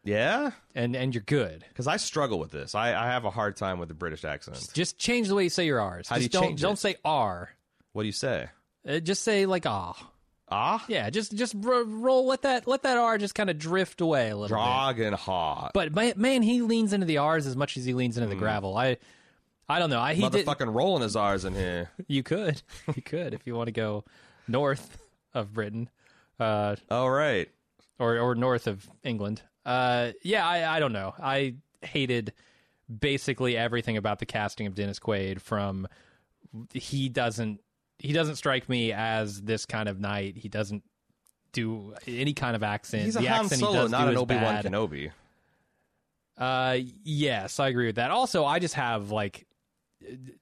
[0.05, 1.65] Yeah, and and you're good.
[1.69, 2.75] because I struggle with this.
[2.75, 4.69] I, I have a hard time with the British accent.
[4.75, 6.09] Just change the way you say your R's.
[6.09, 6.79] How do Just you don't change don't it?
[6.79, 7.51] say R.
[7.93, 8.49] What do you say?
[8.87, 9.95] Uh, just say like ah.
[10.49, 12.25] Ah, Yeah, just just ro- roll.
[12.27, 14.63] Let that let that R just kind of drift away a little bit.
[14.63, 15.73] Drog and hot.
[15.75, 18.37] But man, man, he leans into the R's as much as he leans into the
[18.37, 18.77] gravel.
[18.77, 18.99] I,
[19.69, 19.99] I don't know.
[20.01, 20.47] I he did.
[20.47, 21.91] Motherfucking rolling his R's in here.
[22.07, 22.63] You could,
[22.95, 24.05] you could if you want to go
[24.47, 24.99] north
[25.35, 25.89] of Britain,
[26.39, 27.49] uh, All right.
[27.99, 29.43] or or north of England.
[29.65, 31.15] Uh, yeah, I I don't know.
[31.21, 32.33] I hated
[33.01, 35.41] basically everything about the casting of Dennis Quaid.
[35.41, 35.89] From
[36.73, 37.61] he doesn't
[37.99, 40.37] he doesn't strike me as this kind of knight.
[40.37, 40.83] He doesn't
[41.53, 43.05] do any kind of accent.
[43.05, 44.63] He's a the Han accent Solo, he does not do an Obi Wan.
[44.63, 45.11] Kenobi.
[46.39, 48.11] Uh, yes, I agree with that.
[48.11, 49.47] Also, I just have like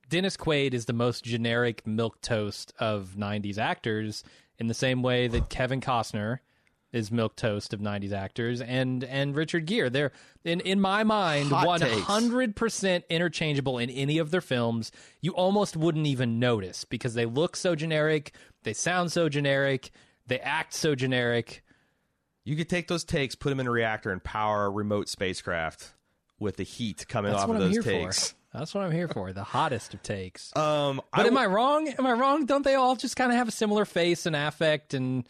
[0.09, 4.25] Dennis Quaid is the most generic milk toast of '90s actors,
[4.59, 6.41] in the same way that Kevin Costner
[6.93, 9.89] is milk toast of '90s actors, and and Richard Gere.
[9.89, 10.13] They're
[10.45, 14.93] in in my mind Hot hundred percent interchangeable in any of their films.
[15.21, 18.33] You almost wouldn't even notice because they look so generic,
[18.63, 19.91] they sound so generic,
[20.27, 21.63] they act so generic.
[22.45, 25.95] You could take those takes, put them in a reactor, and power a remote spacecraft
[26.39, 28.31] with the heat coming That's off of those takes.
[28.31, 28.37] for.
[28.55, 29.33] That's what I'm here for.
[29.33, 30.55] The hottest of takes.
[30.57, 31.89] Um, But I, am I wrong?
[31.89, 32.47] Am I wrong?
[32.47, 34.95] Don't they all just kind of have a similar face and affect?
[34.95, 35.25] And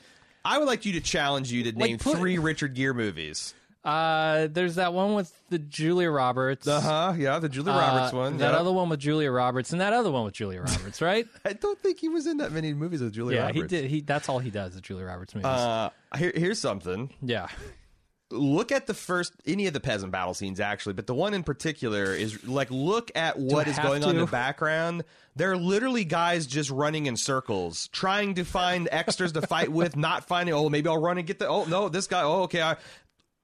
[0.44, 3.54] I would like you to challenge you to Like, name put- three Richard Gere movies.
[3.82, 6.66] uh, there's that one with the Julia Roberts.
[6.68, 7.14] Uh huh.
[7.16, 8.36] Yeah, the Julia Uh, Roberts one.
[8.38, 8.58] That yeah.
[8.60, 11.26] other one with Julia Roberts, and that other one with Julia Roberts, right?
[11.46, 13.56] I don't think he was in that many movies with Julia Roberts.
[13.56, 13.72] yeah, Roberts.
[13.72, 13.90] he did.
[13.90, 15.46] He that's all he does is Julia Roberts movies.
[15.46, 17.10] Uh, here, here's something.
[17.22, 17.48] yeah,
[18.30, 21.42] look at the first any of the peasant battle scenes actually but the one in
[21.42, 25.04] particular is like look at what is I is have going on in the background.
[25.36, 29.96] There are literally guys just running in circles trying to find extras to fight with
[29.96, 32.62] not finding oh maybe i'll run and get the oh no this guy oh okay
[32.62, 32.76] i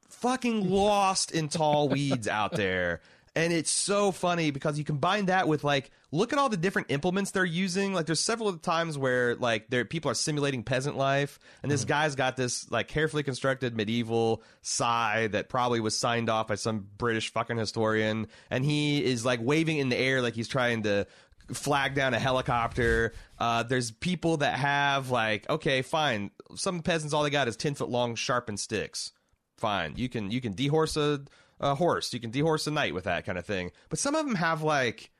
[0.09, 3.01] fucking lost in tall weeds out there
[3.37, 6.91] and it's so funny because you combine that with like look at all the different
[6.91, 11.39] implements they're using like there's several times where like there people are simulating peasant life
[11.63, 16.49] and this guy's got this like carefully constructed medieval sigh that probably was signed off
[16.49, 20.49] by some british fucking historian and he is like waving in the air like he's
[20.49, 21.07] trying to
[21.53, 23.13] flag down a helicopter.
[23.39, 26.31] Uh, there's people that have like, okay, fine.
[26.55, 29.13] Some peasants all they got is ten foot long sharpened sticks.
[29.57, 31.23] Fine, you can you can dehorse a,
[31.61, 32.13] a horse.
[32.13, 33.71] You can dehorse a knight with that kind of thing.
[33.89, 35.11] But some of them have like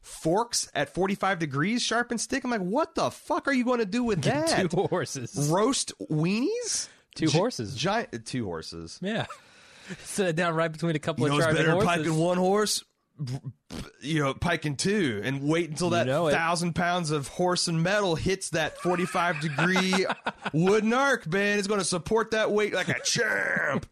[0.00, 2.42] forks at 45 degrees sharpened stick.
[2.44, 4.70] I'm like, what the fuck are you going to do with that?
[4.70, 5.48] two horses.
[5.52, 6.88] Roast weenies?
[7.14, 7.74] Two Gi- horses.
[7.74, 8.98] Giant two horses.
[9.02, 9.26] Yeah,
[10.04, 12.12] sit it down right between a couple You know, of it's charging better than horses.
[12.12, 12.84] one horse.
[13.22, 13.50] b- b-
[14.00, 18.14] You know, piking two, and wait until that know thousand pounds of horse and metal
[18.16, 20.06] hits that forty-five degree
[20.52, 21.58] wooden arc, man.
[21.58, 23.86] It's going to support that weight like a champ.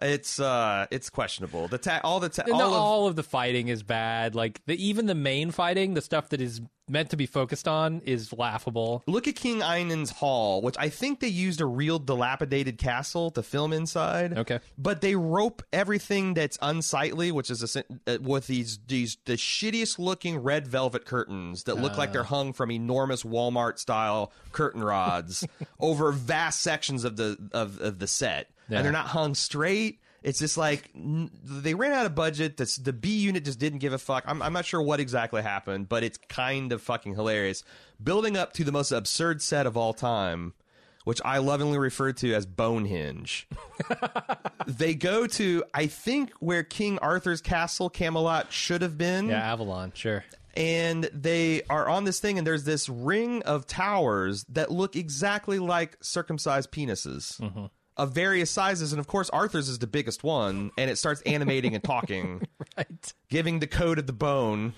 [0.00, 1.68] It's uh, it's questionable.
[1.68, 4.34] The ta- all the ta- all of, all of the fighting is bad.
[4.34, 8.00] Like the, even the main fighting, the stuff that is meant to be focused on,
[8.04, 9.02] is laughable.
[9.06, 13.42] Look at King Einon's Hall, which I think they used a real dilapidated castle to
[13.42, 14.36] film inside.
[14.38, 14.60] Okay.
[14.78, 19.98] but they rope everything that's unsightly, which is a, uh, with these these the shittiest
[19.98, 22.24] looking red velvet curtains that look like they're Ah.
[22.24, 25.46] hung from enormous Walmart style curtain rods
[25.80, 28.78] over vast sections of the of, of the set, Yeah.
[28.78, 30.00] and they're not hung straight.
[30.22, 32.56] It's just like n- they ran out of budget.
[32.56, 34.24] This, the B unit just didn't give a fuck.
[34.26, 37.62] I'm, I'm not sure what exactly happened, but it's kind of fucking hilarious.
[38.02, 40.52] Building up to the most absurd set of all time,
[41.06, 43.46] which I lovingly refer to as Bonehenge.
[44.66, 49.92] they go to, I think, where King Arthur's castle, Camelot, should have been Yeah, Avalon,
[49.94, 50.24] sure.
[50.56, 55.58] and they are on this thing and there's this ring of towers that look exactly
[55.58, 57.66] like circumcised penises Mm-hmm.
[57.96, 61.74] of various sizes and of course arthur's is the biggest one and it starts animating
[61.74, 62.42] and talking
[62.76, 63.12] Right.
[63.30, 64.74] giving the code of the bone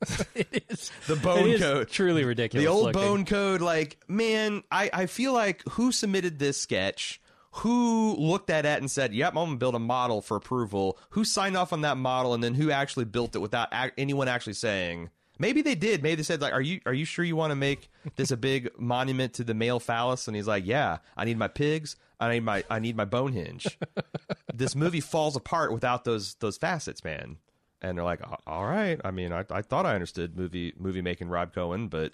[0.34, 0.90] It is.
[1.06, 1.88] The bone it is code.
[1.88, 2.64] truly ridiculous.
[2.64, 3.00] the old looking.
[3.02, 7.20] bone code like man I, I feel like who submitted this sketch
[7.52, 10.98] who looked at it and said yep i'm gonna build a model for approval.
[11.10, 14.28] Who signed off on that model and then who actually built it without ac- anyone
[14.28, 15.10] actually saying?
[15.38, 16.02] Maybe they did.
[16.02, 18.36] Maybe they said like are you are you sure you want to make this a
[18.36, 20.28] big monument to the male phallus?
[20.28, 21.96] And he's like yeah i need my pigs.
[22.20, 23.78] I need my i need my Bonehenge.
[24.54, 27.38] This movie falls apart without those those facets man
[27.82, 31.28] and they're like, "All right." I mean, I, I thought I understood movie movie making
[31.28, 32.12] Rob Cohen, but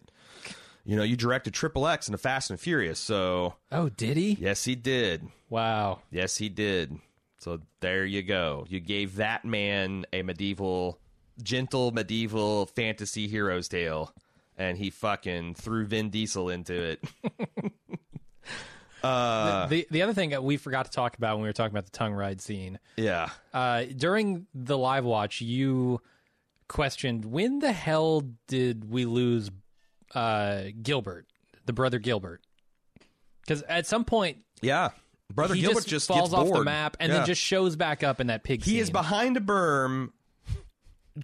[0.85, 4.33] you know, you directed Triple X and the Fast and Furious, so Oh, did he?
[4.41, 5.29] yes, he did.
[5.51, 6.01] Wow.
[6.11, 6.99] Yes, he did.
[7.39, 8.67] So there you go.
[8.69, 10.99] You gave that man a medieval,
[11.43, 14.13] gentle medieval fantasy hero's tale,
[14.57, 17.05] and he fucking threw Vin Diesel into it.
[19.07, 21.73] Uh, the the other thing that we forgot to talk about when we were talking
[21.73, 23.31] about the tongue ride scene yeah.
[23.55, 26.01] uh, during the live watch, you
[26.69, 29.51] questioned when the hell did we lose
[30.15, 31.27] uh, Gilbert,
[31.65, 32.43] the brother Gilbert?
[33.43, 34.91] Because at some point, Yeah.
[35.33, 37.19] Brother he Gilbert just, just, falls gets off the map and Yeah.
[37.19, 38.63] then just shows back up in that pig.
[38.63, 40.11] He is behind a berm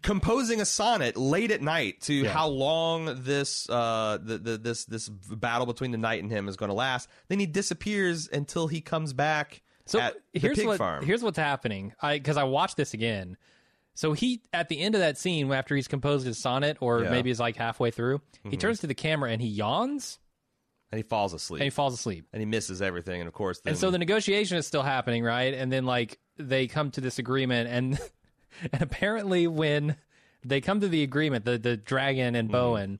[0.00, 2.30] composing a sonnet late at night to Yeah.
[2.32, 6.56] how long this uh the, the this this battle between the knight and him is
[6.56, 10.66] going to last then he disappears until he comes back So at the here's pig
[10.66, 11.92] what farm here's what's happening.
[12.00, 13.36] I because I watched this again.
[13.94, 17.04] So he at the end of that scene after he's composed his sonnet, or Yeah.
[17.04, 17.12] Mm-hmm.
[17.14, 20.18] maybe is like halfway through, he turns to the camera and he yawns
[20.90, 22.26] and he falls asleep and he falls asleep.
[22.32, 25.22] and he misses everything and of course then, And so the negotiation is still happening,
[25.24, 25.52] right?
[25.52, 27.98] And then like they come to this agreement, and
[28.72, 29.96] and apparently when
[30.44, 32.36] they come to the agreement, the the dragon Mm-hmm.
[32.40, 32.98] and Bowen,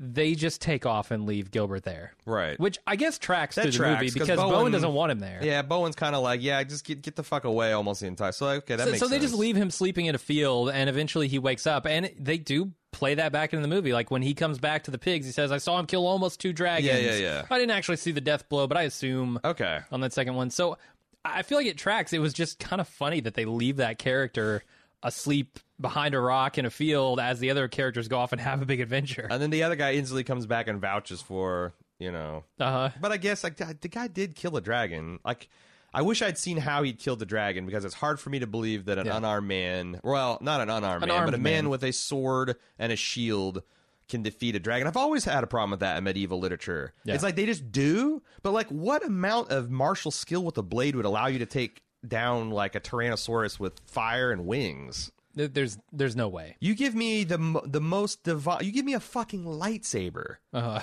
[0.00, 3.70] they just take off and leave Gilbert there, right which I guess tracks That through
[3.72, 5.40] the tracks, movie 'cause because Bowen, Bowen- doesn't want him there.
[5.42, 8.30] yeah Bowen's kind of like yeah just get get the fuck away almost the entire
[8.30, 10.88] so okay that so, makes so they just leave him sleeping in a field, and
[10.88, 13.92] eventually he wakes up, and they do play that back in the movie.
[13.92, 16.40] Like when he comes back to the pigs, he says, "I saw him kill almost
[16.40, 17.46] two dragons." Yeah, yeah, yeah.
[17.50, 20.50] I didn't actually see the death blow, but I assume okay on that second one.
[20.50, 20.78] So
[21.24, 22.12] I feel like it tracks.
[22.12, 24.62] It was just kind of funny that they leave that character
[25.02, 28.62] asleep behind a rock in a field as the other characters go off and have
[28.62, 29.28] a big adventure.
[29.30, 32.90] and then the other guy instantly comes back and vouches for you know Uh huh.
[33.00, 35.20] But I guess like the guy did kill a dragon.
[35.24, 35.48] Like
[35.94, 38.46] I wish I'd seen how he'd killed the dragon because it's hard for me to
[38.46, 39.16] believe that an Yeah.
[39.18, 41.68] unarmed man, well, not an unarmed An man, but a man, man.
[41.70, 43.62] with a sword and a shield
[44.08, 44.86] can defeat a dragon.
[44.86, 46.92] I've always had a problem with that in medieval literature.
[47.04, 47.14] Yeah.
[47.14, 50.96] It's like they just do, but like what amount of martial skill with a blade
[50.96, 55.10] would allow you to take down like a tyrannosaurus with fire and wings?
[55.34, 56.56] There's there's no way.
[56.58, 58.64] You give me the the most divine.
[58.64, 60.36] You give me a fucking lightsaber.
[60.52, 60.80] Uh huh.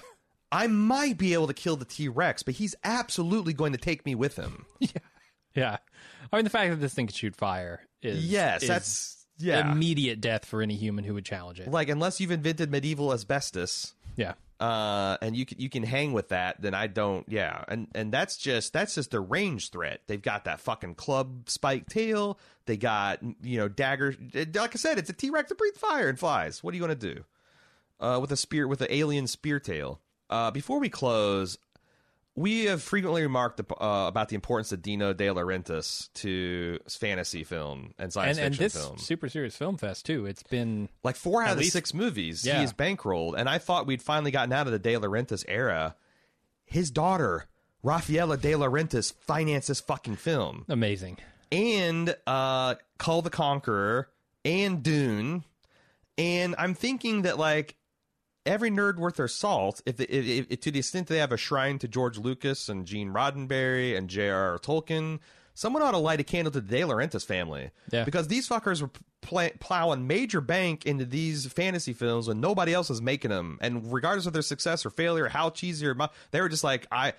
[0.52, 4.06] I might be able to kill the T Rex, but he's absolutely going to take
[4.06, 4.66] me with him.
[4.80, 4.88] Yeah.
[5.56, 5.78] Yeah.
[6.32, 9.72] I mean, the fact that this thing can shoot fire is Yes, is that's yeah.
[9.72, 11.70] immediate death for any human who would challenge it.
[11.70, 14.34] like unless you've invented medieval asbestos, Yeah.
[14.60, 17.28] uh, and you can you can hang with that, then I don't.
[17.30, 20.02] Yeah, and and that's just that's just a range threat.
[20.08, 22.40] They've got that fucking club spike tail.
[22.66, 24.16] They got you know dagger.
[24.34, 26.64] Like I said, it's a T Rex that breathes fire and flies.
[26.64, 27.24] What are you gonna do?
[28.00, 30.00] Uh, with a spear with an alien spear tail.
[30.30, 31.58] Uh, before we close,
[32.36, 37.94] we have frequently remarked uh, about the importance of Dino De Laurentiis to fantasy film
[37.98, 38.98] and science And and fiction this film.
[38.98, 40.26] Super Serious Film Fest too.
[40.26, 42.58] It's been Like four out of the least- six movies, Yeah.
[42.60, 45.96] he is bankrolled, and I thought we'd finally gotten out of the De Laurentiis era.
[46.66, 47.46] His daughter,
[47.84, 51.18] Raffaella De Laurentiis, financed this fucking film, amazing.
[51.52, 54.10] and uh, Kull the Conqueror,
[54.44, 55.44] and Dune,
[56.18, 57.76] and I'm thinking that like
[58.46, 61.38] every nerd worth their salt, if, if, if, if to the extent they have a
[61.38, 64.60] shrine to George Lucas and Gene Roddenberry and J.R.R.
[64.60, 65.20] Tolkien,
[65.54, 67.72] someone ought to light a candle to the De Laurentiis family.
[67.92, 68.04] Yeah.
[68.04, 68.92] Because these fuckers were
[69.22, 73.92] pl- plowing major bank into these fantasy films when nobody else was making them, and
[73.92, 75.96] regardless of their success or failure, how cheesy or
[76.32, 77.14] they were just like I.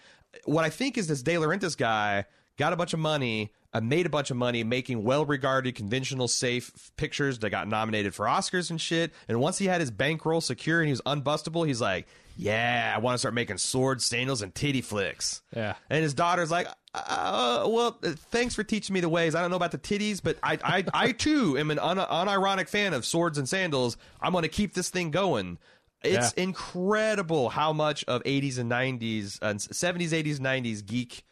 [0.45, 2.27] What I think is this De Laurentiis guy
[2.59, 6.71] got a bunch of money, uh, made a bunch of money making well-regarded, conventional, safe
[6.97, 9.13] pictures that got nominated for Oscars and shit.
[9.29, 12.07] And once he had his bankroll secure and he was unbustable, he's like,
[12.37, 15.75] "Yeah, I want to start making swords, sandals, and titty flicks." Yeah.
[15.91, 19.35] And his daughter's like, uh, "Well, uh, thanks for teaching me the ways.
[19.35, 22.69] I don't know about the titties, but I, I, I too am an un- unironic
[22.69, 23.97] fan of swords and sandals.
[24.21, 25.59] I'm going to keep this thing going."
[26.05, 26.45] It's Yeah.
[26.45, 31.25] incredible how much of 80s and 90s and 70s, 80s, 90s geek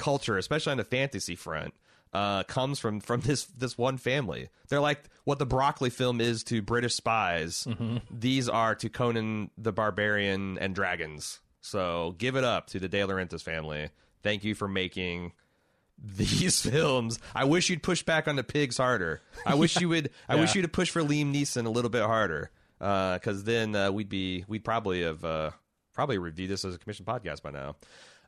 [0.00, 1.74] culture, especially on the fantasy front,
[2.12, 4.48] uh, comes from from this this one family.
[4.68, 7.68] They're like what the broccoli film is to British spies.
[8.10, 11.40] These are to Conan the Barbarian and dragons.
[11.60, 13.90] So give it up to the De Laurentiis family.
[14.22, 15.32] Thank you for making
[16.02, 17.18] these films.
[17.34, 19.20] I wish you'd push back on the pigs harder.
[19.46, 20.10] I wish you would.
[20.28, 22.50] I wish you'd push for Liam Neeson a little bit harder.
[22.78, 25.50] Because then uh, we'd be we'd probably have uh,
[25.92, 27.76] probably reviewed this as a commission podcast by now.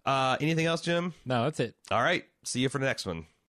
[0.05, 1.14] Uh, anything else, Jim?
[1.24, 1.74] No, that's it.
[1.90, 2.24] All right.
[2.44, 3.26] See you for the next one.